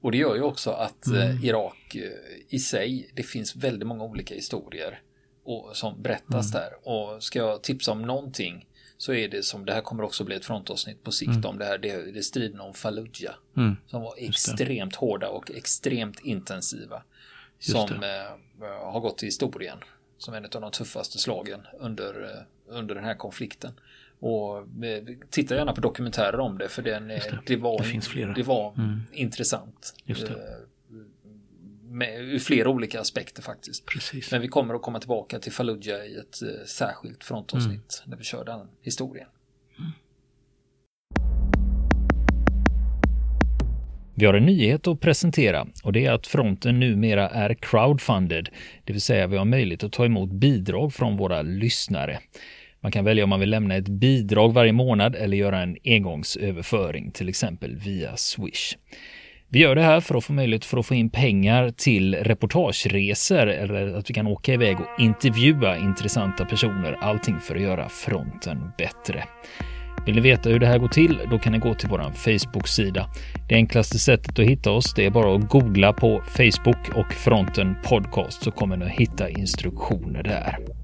Och 0.00 0.12
det 0.12 0.18
gör 0.18 0.34
ju 0.34 0.42
också 0.42 0.70
att 0.70 1.06
Mm. 1.06 1.20
eh, 1.20 1.44
Irak 1.44 1.94
eh, 1.94 2.10
i 2.48 2.58
sig, 2.58 3.10
det 3.14 3.22
finns 3.22 3.56
väldigt 3.56 3.86
många 3.86 4.04
olika 4.04 4.34
historier 4.34 5.00
och, 5.44 5.76
som 5.76 6.02
berättas 6.02 6.54
Mm. 6.54 6.62
där. 6.62 6.88
Och 6.88 7.22
ska 7.22 7.38
jag 7.38 7.62
tipsa 7.62 7.92
om 7.92 8.02
någonting 8.02 8.68
så 8.96 9.12
är 9.12 9.28
det 9.28 9.42
som, 9.42 9.64
det 9.64 9.72
här 9.72 9.80
kommer 9.80 10.02
också 10.04 10.24
bli 10.24 10.36
ett 10.36 10.44
frontavsnitt 10.44 11.04
på 11.04 11.12
sikt 11.12 11.44
om 11.44 11.58
det 11.58 11.64
här, 11.64 11.78
det, 11.78 12.12
det 12.12 12.22
striden 12.22 12.60
om 12.60 12.74
Fallujah. 12.74 13.34
Mm. 13.56 13.76
Som 13.86 14.02
var 14.02 14.14
extremt 14.16 14.96
hårda 14.96 15.28
och 15.28 15.50
extremt 15.50 16.20
intensiva. 16.20 17.02
Som 17.58 17.90
eh, 18.02 18.70
har 18.92 19.00
gått 19.00 19.18
till 19.18 19.26
historien. 19.26 19.78
Som 20.18 20.34
en 20.34 20.44
av 20.44 20.50
de 20.50 20.70
tuffaste 20.70 21.18
slagen 21.18 21.60
under, 21.78 22.22
eh, 22.22 22.74
under 22.76 22.94
den 22.94 23.04
här 23.04 23.14
konflikten. 23.14 23.72
Och 24.18 24.58
eh, 24.58 25.02
titta 25.30 25.54
gärna 25.56 25.72
på 25.72 25.80
dokumentärer 25.80 26.40
om 26.40 26.58
det 26.58 26.68
för 26.68 26.82
den, 26.82 27.10
eh, 27.10 27.16
Just 27.16 27.30
det. 27.30 27.38
det. 27.46 27.56
var, 27.56 27.78
Det 27.78 27.84
finns 27.84 28.08
flera. 28.08 28.32
Det 28.32 28.42
var 28.42 28.74
Mm. 28.78 29.00
intressant. 29.12 29.94
Just 30.04 30.26
det. 30.26 30.32
Eh, 30.32 30.38
Med, 31.88 32.20
ur 32.20 32.38
flera 32.38 32.68
olika 32.68 33.00
aspekter 33.00 33.42
faktiskt. 33.42 33.86
Precis. 33.86 34.32
Men 34.32 34.40
vi 34.40 34.48
kommer 34.48 34.74
att 34.74 34.82
komma 34.82 34.98
tillbaka 35.00 35.38
till 35.38 35.52
Fallujah 35.52 36.06
i 36.06 36.16
ett 36.16 36.42
eh, 36.42 36.64
särskilt 36.66 37.24
frontavsnitt 37.24 38.02
Mm. 38.04 38.10
när 38.10 38.16
vi 38.16 38.24
kör 38.24 38.44
den 38.44 38.66
historien. 38.82 39.26
Vi 44.16 44.26
har 44.26 44.34
en 44.34 44.46
nyhet 44.46 44.86
att 44.86 45.00
presentera 45.00 45.66
och 45.84 45.92
det 45.92 46.06
är 46.06 46.12
att 46.12 46.26
fronten 46.26 46.80
numera 46.80 47.28
är 47.28 47.54
crowdfunded, 47.54 48.48
det 48.84 48.92
vill 48.92 49.02
säga 49.02 49.26
vi 49.26 49.36
har 49.36 49.44
möjlighet 49.44 49.84
att 49.84 49.92
ta 49.92 50.04
emot 50.04 50.30
bidrag 50.30 50.92
från 50.94 51.16
våra 51.16 51.42
lyssnare. 51.42 52.18
Man 52.84 52.92
kan 52.92 53.04
välja 53.04 53.24
om 53.24 53.30
man 53.30 53.40
vill 53.40 53.50
lämna 53.50 53.76
ett 53.76 53.88
bidrag 53.88 54.52
varje 54.52 54.72
månad 54.72 55.14
eller 55.14 55.36
göra 55.36 55.62
en 55.62 55.76
engångsöverföring, 55.84 57.10
till 57.10 57.28
exempel 57.28 57.76
via 57.76 58.16
Swish. 58.16 58.76
Vi 59.48 59.58
gör 59.58 59.74
det 59.74 59.82
här 59.82 60.00
för 60.00 60.14
att 60.14 60.24
få 60.24 60.32
möjlighet 60.32 60.64
för 60.64 60.78
att 60.78 60.86
få 60.86 60.94
in 60.94 61.10
pengar 61.10 61.70
till 61.70 62.14
reportageresor 62.14 63.46
eller 63.46 63.94
att 63.98 64.10
vi 64.10 64.14
kan 64.14 64.26
åka 64.26 64.52
iväg 64.52 64.76
och 64.80 65.00
intervjua 65.00 65.78
intressanta 65.78 66.44
personer. 66.44 66.92
Allting 67.00 67.38
för 67.38 67.56
att 67.56 67.62
göra 67.62 67.88
fronten 67.88 68.58
bättre. 68.78 69.24
Vill 70.06 70.14
ni 70.14 70.20
veta 70.20 70.48
hur 70.50 70.58
det 70.58 70.66
här 70.66 70.78
går 70.78 70.88
till? 70.88 71.18
Då 71.30 71.38
kan 71.38 71.52
ni 71.52 71.58
gå 71.58 71.74
till 71.74 71.88
vår 71.88 72.12
Facebook-sida. 72.12 73.10
Det 73.48 73.54
enklaste 73.54 73.98
sättet 73.98 74.38
att 74.38 74.46
hitta 74.46 74.70
oss 74.70 74.94
det 74.94 75.06
är 75.06 75.10
bara 75.10 75.36
att 75.36 75.48
googla 75.48 75.92
på 75.92 76.22
Facebook 76.26 76.88
och 76.96 77.12
Fronten 77.12 77.74
Podcast 77.84 78.42
så 78.42 78.50
kommer 78.50 78.76
ni 78.76 78.84
att 78.84 78.90
hitta 78.90 79.28
instruktioner 79.28 80.22
där. 80.22 80.83